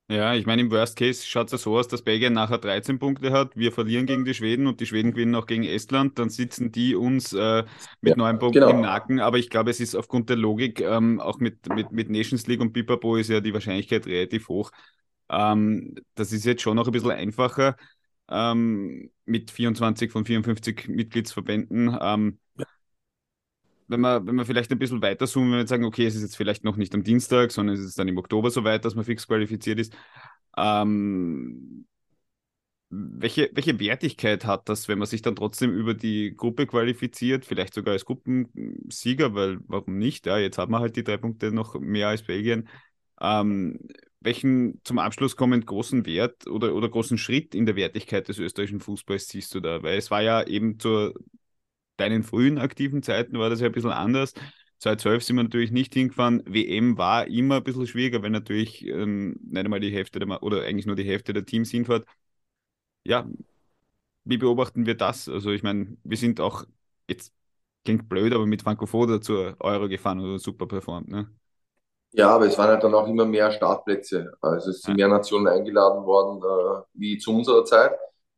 Ja, 0.09 0.33
ich 0.35 0.45
meine, 0.45 0.61
im 0.61 0.69
Worst 0.69 0.97
Case 0.97 1.25
schaut 1.25 1.47
es 1.47 1.53
ja 1.53 1.57
so 1.57 1.77
aus, 1.77 1.87
dass 1.87 2.01
Belgien 2.01 2.33
nachher 2.33 2.57
13 2.57 2.99
Punkte 2.99 3.31
hat, 3.31 3.55
wir 3.55 3.71
verlieren 3.71 4.05
gegen 4.05 4.25
die 4.25 4.33
Schweden 4.33 4.67
und 4.67 4.81
die 4.81 4.85
Schweden 4.85 5.11
gewinnen 5.11 5.33
auch 5.33 5.45
gegen 5.45 5.63
Estland, 5.63 6.19
dann 6.19 6.29
sitzen 6.29 6.73
die 6.73 6.93
uns 6.93 7.31
äh, 7.31 7.63
mit 8.01 8.11
ja, 8.11 8.17
neun 8.17 8.37
Punkten 8.37 8.59
genau. 8.59 8.71
im 8.71 8.81
Nacken, 8.81 9.21
aber 9.21 9.37
ich 9.37 9.49
glaube, 9.49 9.71
es 9.71 9.79
ist 9.79 9.95
aufgrund 9.95 10.29
der 10.29 10.35
Logik, 10.35 10.81
ähm, 10.81 11.21
auch 11.21 11.39
mit, 11.39 11.69
mit, 11.69 11.91
mit 11.93 12.09
Nations 12.09 12.45
League 12.47 12.59
und 12.59 12.73
Pipapo 12.73 13.15
ist 13.15 13.29
ja 13.29 13.39
die 13.39 13.53
Wahrscheinlichkeit 13.53 14.05
relativ 14.05 14.49
hoch. 14.49 14.71
Ähm, 15.29 15.95
das 16.15 16.33
ist 16.33 16.43
jetzt 16.43 16.61
schon 16.61 16.75
noch 16.75 16.85
ein 16.85 16.91
bisschen 16.91 17.11
einfacher 17.11 17.77
ähm, 18.29 19.09
mit 19.25 19.51
24 19.51 20.11
von 20.11 20.25
54 20.25 20.89
Mitgliedsverbänden. 20.89 21.97
Wenn 23.87 24.01
wir, 24.01 24.25
wenn 24.25 24.35
wir 24.35 24.45
vielleicht 24.45 24.71
ein 24.71 24.79
bisschen 24.79 25.01
weiter 25.01 25.27
zoomen, 25.27 25.51
wenn 25.51 25.59
wir 25.59 25.67
sagen, 25.67 25.85
okay, 25.85 26.05
es 26.05 26.15
ist 26.15 26.21
jetzt 26.23 26.37
vielleicht 26.37 26.63
noch 26.63 26.77
nicht 26.77 26.93
am 26.95 27.03
Dienstag, 27.03 27.51
sondern 27.51 27.75
es 27.75 27.81
ist 27.81 27.99
dann 27.99 28.07
im 28.07 28.17
Oktober 28.17 28.49
soweit, 28.49 28.85
dass 28.85 28.95
man 28.95 29.05
fix 29.05 29.27
qualifiziert 29.27 29.79
ist. 29.79 29.93
Ähm, 30.57 31.85
welche, 32.89 33.49
welche 33.53 33.79
Wertigkeit 33.79 34.45
hat 34.45 34.69
das, 34.69 34.87
wenn 34.87 34.99
man 34.99 35.07
sich 35.07 35.21
dann 35.21 35.35
trotzdem 35.35 35.71
über 35.73 35.93
die 35.93 36.35
Gruppe 36.35 36.67
qualifiziert, 36.67 37.45
vielleicht 37.45 37.73
sogar 37.73 37.93
als 37.93 38.05
Gruppensieger, 38.05 39.33
weil 39.33 39.59
warum 39.67 39.97
nicht? 39.97 40.25
Ja, 40.27 40.37
jetzt 40.37 40.57
hat 40.57 40.69
man 40.69 40.81
halt 40.81 40.95
die 40.95 41.03
drei 41.03 41.17
Punkte 41.17 41.51
noch 41.51 41.79
mehr 41.79 42.09
als 42.09 42.21
Belgien. 42.23 42.69
Ähm, 43.19 43.79
welchen 44.19 44.79
zum 44.83 44.99
Abschluss 44.99 45.35
kommend 45.35 45.65
großen 45.65 46.05
Wert 46.05 46.47
oder, 46.47 46.75
oder 46.75 46.87
großen 46.89 47.17
Schritt 47.17 47.55
in 47.55 47.65
der 47.65 47.75
Wertigkeit 47.75 48.27
des 48.27 48.37
österreichischen 48.39 48.79
Fußballs 48.79 49.27
siehst 49.27 49.53
du 49.55 49.59
da? 49.59 49.81
Weil 49.83 49.97
es 49.97 50.11
war 50.11 50.21
ja 50.21 50.43
eben 50.45 50.79
zur 50.79 51.13
deinen 51.97 52.23
frühen 52.23 52.57
aktiven 52.57 53.03
Zeiten 53.03 53.37
war 53.39 53.49
das 53.49 53.59
ja 53.59 53.67
ein 53.67 53.71
bisschen 53.71 53.91
anders. 53.91 54.33
2012 54.79 55.23
sind 55.23 55.35
wir 55.37 55.43
natürlich 55.43 55.71
nicht 55.71 55.93
hingefahren. 55.93 56.43
WM 56.45 56.97
war 56.97 57.27
immer 57.27 57.57
ein 57.57 57.63
bisschen 57.63 57.87
schwieriger, 57.87 58.21
weil 58.21 58.31
natürlich 58.31 58.85
ähm, 58.85 59.39
nicht 59.41 59.63
einmal 59.63 59.79
die 59.79 59.91
Hälfte 59.91 60.19
der, 60.19 60.43
oder 60.43 60.63
eigentlich 60.63 60.85
nur 60.85 60.95
die 60.95 61.05
Hälfte 61.05 61.33
der 61.33 61.45
Teams 61.45 61.71
hinfährt. 61.71 62.05
Ja, 63.05 63.27
wie 64.25 64.37
beobachten 64.37 64.85
wir 64.85 64.95
das? 64.95 65.29
Also 65.29 65.51
ich 65.51 65.63
meine, 65.63 65.97
wir 66.03 66.17
sind 66.17 66.39
auch 66.39 66.65
jetzt 67.07 67.33
klingt 67.83 68.09
blöd, 68.09 68.33
aber 68.33 68.45
mit 68.45 68.61
Francofoda 68.61 69.21
zur 69.21 69.55
Euro 69.59 69.87
gefahren 69.87 70.19
oder 70.19 70.39
super 70.39 70.67
performt, 70.67 71.09
ne? 71.09 71.29
Ja, 72.15 72.29
aber 72.29 72.45
es 72.45 72.57
waren 72.57 72.69
halt 72.69 72.83
dann 72.83 72.93
auch 72.93 73.07
immer 73.07 73.25
mehr 73.25 73.51
Startplätze. 73.51 74.33
Also 74.39 74.69
es 74.69 74.81
sind 74.81 74.99
ja. 74.99 75.07
mehr 75.07 75.17
Nationen 75.17 75.47
eingeladen 75.47 76.05
worden 76.05 76.43
äh, 76.43 76.83
wie 76.93 77.17
zu 77.17 77.35
unserer 77.35 77.65
Zeit. 77.65 77.91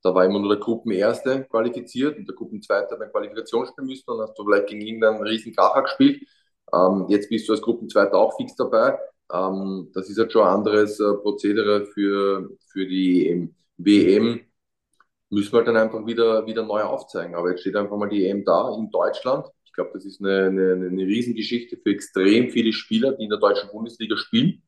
Da 0.05 0.13
war 0.13 0.23
immer 0.23 0.37
nur 0.37 0.49
der 0.49 0.59
Gruppenerste 0.59 1.45
qualifiziert 1.49 2.15
und 2.15 2.27
der 2.27 2.35
Gruppenzweite 2.35 2.91
hat 2.91 3.01
eine 3.01 3.09
Qualifikation 3.09 3.65
spielen 3.65 3.87
müssen 3.87 4.07
und 4.11 4.21
hast 4.21 4.37
du 4.37 4.43
vielleicht 4.45 4.67
gegen 4.67 4.81
ihn 4.81 5.01
dann 5.01 5.15
einen 5.15 5.23
riesen 5.23 5.55
Kracher 5.55 5.81
gespielt. 5.81 6.21
Ähm, 6.71 7.07
jetzt 7.09 7.27
bist 7.27 7.49
du 7.49 7.53
als 7.53 7.61
Gruppenzweiter 7.63 8.15
auch 8.15 8.37
fix 8.37 8.55
dabei. 8.55 8.99
Ähm, 9.33 9.89
das 9.95 10.07
ist 10.07 10.19
halt 10.19 10.31
schon 10.31 10.43
ein 10.43 10.53
anderes 10.53 10.99
äh, 10.99 11.11
Prozedere 11.15 11.87
für, 11.87 12.51
für 12.67 12.85
die 12.85 13.49
WM. 13.77 14.41
Müssen 15.31 15.51
wir 15.53 15.57
halt 15.57 15.69
dann 15.69 15.77
einfach 15.77 16.05
wieder, 16.05 16.45
wieder 16.45 16.61
neu 16.61 16.83
aufzeigen. 16.83 17.33
Aber 17.33 17.49
jetzt 17.49 17.61
steht 17.61 17.75
einfach 17.75 17.97
mal 17.97 18.07
die 18.07 18.27
EM 18.27 18.45
da 18.45 18.75
in 18.77 18.91
Deutschland. 18.91 19.47
Ich 19.65 19.73
glaube, 19.73 19.89
das 19.91 20.05
ist 20.05 20.21
eine, 20.21 20.45
eine, 20.45 20.87
eine 20.87 21.03
Riesengeschichte 21.03 21.77
für 21.77 21.89
extrem 21.89 22.51
viele 22.51 22.73
Spieler, 22.73 23.13
die 23.13 23.23
in 23.23 23.31
der 23.31 23.39
deutschen 23.39 23.71
Bundesliga 23.71 24.17
spielen. 24.17 24.61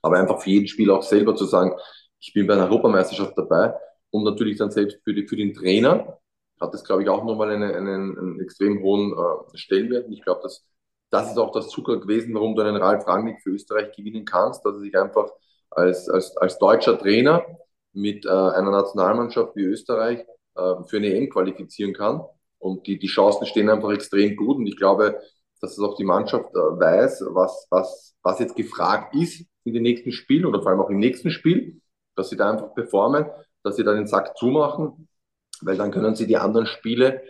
Aber 0.00 0.16
einfach 0.16 0.40
für 0.40 0.48
jeden 0.48 0.66
Spieler 0.66 0.94
auch 0.96 1.02
selber 1.02 1.36
zu 1.36 1.44
sagen, 1.44 1.74
ich 2.20 2.32
bin 2.32 2.46
bei 2.46 2.54
einer 2.54 2.64
Europameisterschaft 2.64 3.36
dabei 3.36 3.74
und 4.10 4.24
natürlich 4.24 4.58
dann 4.58 4.70
selbst 4.70 4.98
für, 5.04 5.14
die, 5.14 5.26
für 5.26 5.36
den 5.36 5.54
Trainer 5.54 6.18
hat 6.60 6.72
das, 6.72 6.84
glaube 6.84 7.02
ich, 7.02 7.08
auch 7.08 7.24
nochmal 7.24 7.50
einen, 7.50 7.70
einen, 7.74 8.18
einen 8.18 8.40
extrem 8.40 8.82
hohen 8.82 9.12
äh, 9.12 9.56
Stellenwert. 9.56 10.06
Und 10.06 10.12
ich 10.12 10.22
glaube, 10.22 10.40
dass 10.42 10.64
das 11.10 11.30
ist 11.30 11.38
auch 11.38 11.52
das 11.52 11.68
Zucker 11.68 12.00
gewesen, 12.00 12.34
warum 12.34 12.56
du 12.56 12.62
einen 12.62 12.76
Ralf 12.76 13.06
Rangnick 13.06 13.40
für 13.42 13.50
Österreich 13.50 13.94
gewinnen 13.94 14.24
kannst, 14.24 14.64
dass 14.64 14.74
er 14.74 14.80
sich 14.80 14.96
einfach 14.96 15.30
als, 15.70 16.08
als, 16.08 16.36
als 16.36 16.58
deutscher 16.58 16.98
Trainer 16.98 17.44
mit 17.92 18.26
äh, 18.26 18.28
einer 18.28 18.70
Nationalmannschaft 18.70 19.54
wie 19.56 19.62
Österreich 19.62 20.20
äh, 20.56 20.74
für 20.86 20.96
eine 20.96 21.14
EM 21.14 21.30
qualifizieren 21.30 21.94
kann. 21.94 22.22
Und 22.58 22.86
die, 22.86 22.98
die 22.98 23.06
Chancen 23.06 23.46
stehen 23.46 23.70
einfach 23.70 23.92
extrem 23.92 24.36
gut. 24.36 24.56
Und 24.56 24.66
ich 24.66 24.76
glaube, 24.76 25.20
dass 25.60 25.72
es 25.72 25.78
auch 25.78 25.96
die 25.96 26.04
Mannschaft 26.04 26.50
äh, 26.54 26.58
weiß, 26.58 27.24
was, 27.28 27.66
was, 27.70 28.14
was 28.22 28.38
jetzt 28.40 28.56
gefragt 28.56 29.14
ist 29.14 29.46
in 29.64 29.74
den 29.74 29.82
nächsten 29.82 30.12
Spielen 30.12 30.46
oder 30.46 30.60
vor 30.60 30.70
allem 30.70 30.80
auch 30.80 30.90
im 30.90 30.98
nächsten 30.98 31.30
Spiel, 31.30 31.80
dass 32.14 32.30
sie 32.30 32.36
da 32.36 32.50
einfach 32.50 32.74
performen 32.74 33.26
dass 33.66 33.74
sie 33.74 33.84
dann 33.84 33.96
den 33.96 34.06
Sack 34.06 34.38
zumachen, 34.38 35.08
weil 35.60 35.76
dann 35.76 35.90
können 35.90 36.14
sie 36.14 36.28
die 36.28 36.36
anderen 36.36 36.66
Spiele 36.66 37.22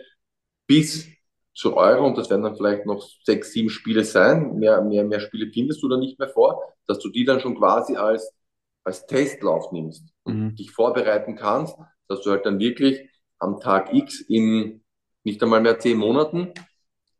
bis 0.67 1.07
zur 1.55 1.75
Euro, 1.75 2.05
und 2.05 2.15
das 2.15 2.29
werden 2.29 2.43
dann 2.43 2.55
vielleicht 2.55 2.85
noch 2.85 3.03
sechs, 3.23 3.51
sieben 3.51 3.71
Spiele 3.71 4.03
sein, 4.03 4.59
mehr, 4.59 4.83
mehr, 4.83 5.03
mehr 5.03 5.19
Spiele 5.19 5.51
findest 5.51 5.81
du 5.81 5.89
da 5.89 5.97
nicht 5.97 6.19
mehr 6.19 6.29
vor, 6.29 6.61
dass 6.85 6.99
du 6.99 7.09
die 7.09 7.25
dann 7.25 7.39
schon 7.39 7.57
quasi 7.57 7.95
als, 7.95 8.31
als 8.83 9.07
Testlauf 9.07 9.71
nimmst 9.71 10.13
und 10.25 10.39
mhm. 10.39 10.55
dich 10.55 10.69
vorbereiten 10.71 11.35
kannst, 11.35 11.75
dass 12.07 12.21
du 12.21 12.29
halt 12.29 12.45
dann 12.45 12.59
wirklich 12.59 13.09
am 13.39 13.59
Tag 13.59 13.91
X 13.91 14.21
in 14.21 14.83
nicht 15.23 15.41
einmal 15.41 15.61
mehr 15.61 15.79
zehn 15.79 15.97
Monaten 15.97 16.53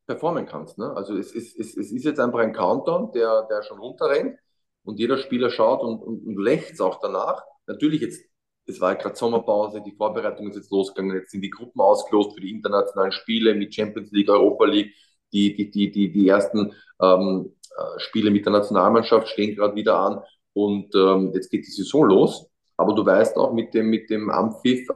performen 0.06 0.46
kannst. 0.46 0.78
Ne? 0.78 0.94
Also 0.96 1.18
es, 1.18 1.34
es, 1.34 1.56
es, 1.58 1.76
es 1.76 1.92
ist 1.92 2.06
jetzt 2.06 2.20
einfach 2.20 2.40
ein 2.40 2.54
Countdown, 2.54 3.12
der, 3.14 3.48
der 3.50 3.64
schon 3.64 3.80
runterrennt 3.80 4.38
und 4.84 5.00
jeder 5.00 5.18
Spieler 5.18 5.50
schaut 5.50 5.82
und, 5.82 6.04
und, 6.04 6.28
und 6.28 6.38
lächzt 6.38 6.80
auch 6.82 7.00
danach. 7.02 7.44
Natürlich 7.66 8.02
jetzt 8.02 8.24
es 8.68 8.82
war 8.82 8.96
gerade 8.96 9.16
Sommerpause, 9.16 9.82
die 9.82 9.94
Vorbereitung 9.96 10.50
ist 10.50 10.58
jetzt 10.58 10.72
losgegangen, 10.72 11.16
jetzt 11.16 11.32
sind 11.32 11.42
die 11.42 11.50
Gruppen 11.50 11.80
ausgelost 11.80 12.34
für 12.34 12.42
die 12.42 12.52
internationalen 12.52 13.12
Spiele 13.12 13.56
mit 13.56 13.74
Champions 13.74 14.12
League, 14.12 14.30
Europa 14.30 14.66
League, 14.66 14.94
die, 15.32 15.56
die, 15.56 15.72
die, 15.72 15.92
die, 15.92 16.12
die 16.12 16.28
ersten 16.28 16.74
ähm, 17.02 17.54
äh, 17.78 18.00
Spiele 18.00 18.30
mit 18.30 18.46
der 18.46 18.54
Nationalmannschaft 18.54 19.30
stehen 19.30 19.56
gerade 19.56 19.76
wieder 19.76 19.98
an 19.98 20.22
und 20.54 20.94
ähm, 20.96 21.32
jetzt 21.34 21.50
geht 21.50 21.66
die 21.66 21.72
Saison 21.72 22.06
los. 22.06 22.50
Aber 22.76 22.94
du 22.94 23.06
weißt 23.06 23.38
auch 23.38 23.54
mit 23.54 23.74
dem, 23.74 23.90
mit 23.90 24.10
dem 24.10 24.30
Ampfiff, 24.30 24.88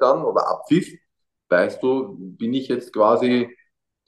dann, 0.00 0.24
oder 0.24 0.48
Abpfiff, 0.48 0.90
weißt 1.48 1.82
du, 1.82 2.16
bin 2.18 2.52
ich 2.54 2.68
jetzt 2.68 2.92
quasi 2.92 3.48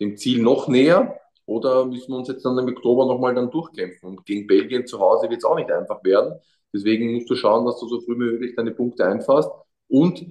dem 0.01 0.17
Ziel 0.17 0.43
noch 0.43 0.69
näher 0.69 1.19
oder 1.47 1.87
müssen 1.87 2.13
wir 2.13 2.19
uns 2.19 2.29
jetzt 2.29 2.45
dann 2.45 2.59
im 2.59 2.69
Oktober 2.69 3.07
nochmal 3.07 3.35
dann 3.35 3.51
durchkämpfen? 3.51 4.09
Und 4.09 4.27
gegen 4.27 4.47
Belgien 4.47 4.87
zu 4.87 4.99
Hause 4.99 5.31
wird 5.31 5.39
es 5.39 5.45
auch 5.45 5.57
nicht 5.57 5.71
einfach 5.71 6.03
werden. 6.05 6.41
Deswegen 6.77 7.15
musst 7.15 7.31
du 7.31 7.37
schauen, 7.37 7.65
dass 7.65 7.81
du 7.81 7.89
so 7.89 8.01
früh 8.03 8.15
wie 8.15 8.19
möglich 8.19 8.55
deine 8.55 8.73
Punkte 8.73 9.07
einfasst. 9.07 9.51
Und 9.89 10.27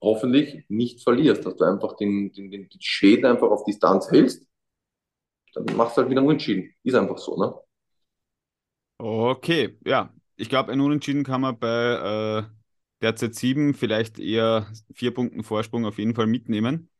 hoffentlich 0.00 0.64
nicht 0.68 1.02
verlierst, 1.02 1.44
dass 1.44 1.56
du 1.56 1.64
einfach 1.64 1.96
den, 1.96 2.32
den, 2.32 2.50
den, 2.50 2.68
die 2.68 2.78
Schweden 2.80 3.26
einfach 3.26 3.50
auf 3.50 3.64
Distanz 3.64 4.10
hältst, 4.10 4.46
dann 5.54 5.76
machst 5.76 5.96
du 5.96 6.02
halt 6.02 6.10
wieder 6.10 6.22
unentschieden. 6.22 6.74
Ist 6.82 6.94
einfach 6.94 7.18
so, 7.18 7.36
ne? 7.36 7.54
Okay, 8.98 9.76
ja. 9.84 10.12
Ich 10.36 10.48
glaube, 10.48 10.72
ein 10.72 10.80
Unentschieden 10.80 11.24
kann 11.24 11.40
man 11.40 11.58
bei 11.58 12.44
äh, 12.44 12.50
derzeit 13.02 13.34
sieben, 13.34 13.74
vielleicht 13.74 14.18
eher 14.18 14.66
vier 14.94 15.12
Punkten 15.12 15.42
Vorsprung 15.42 15.86
auf 15.86 15.98
jeden 15.98 16.14
Fall 16.14 16.26
mitnehmen. 16.26 16.90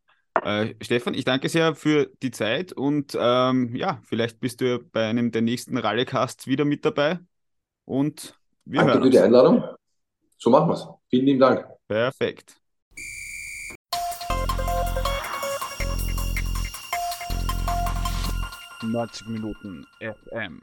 Äh, 0.42 0.74
Stefan, 0.82 1.14
ich 1.14 1.24
danke 1.24 1.48
sehr 1.48 1.74
für 1.74 2.10
die 2.22 2.30
Zeit 2.30 2.72
und 2.72 3.16
ähm, 3.18 3.74
ja, 3.74 4.00
vielleicht 4.04 4.40
bist 4.40 4.60
du 4.60 4.78
bei 4.92 5.06
einem 5.06 5.32
der 5.32 5.42
nächsten 5.42 5.76
Rallycasts 5.76 6.46
wieder 6.46 6.64
mit 6.64 6.84
dabei 6.84 7.18
und 7.86 8.38
wir 8.66 8.80
danke 8.80 8.92
hören 8.94 9.02
für 9.04 9.10
die 9.10 9.18
Einladung. 9.18 9.64
So 10.36 10.50
machen 10.50 10.68
wir 10.68 10.74
es. 10.74 10.86
Vielen 11.08 11.24
lieben 11.24 11.40
Dank. 11.40 11.66
Perfekt. 11.88 12.60
Neunzig 18.82 19.26
Minuten 19.26 19.86
FM. 20.00 20.62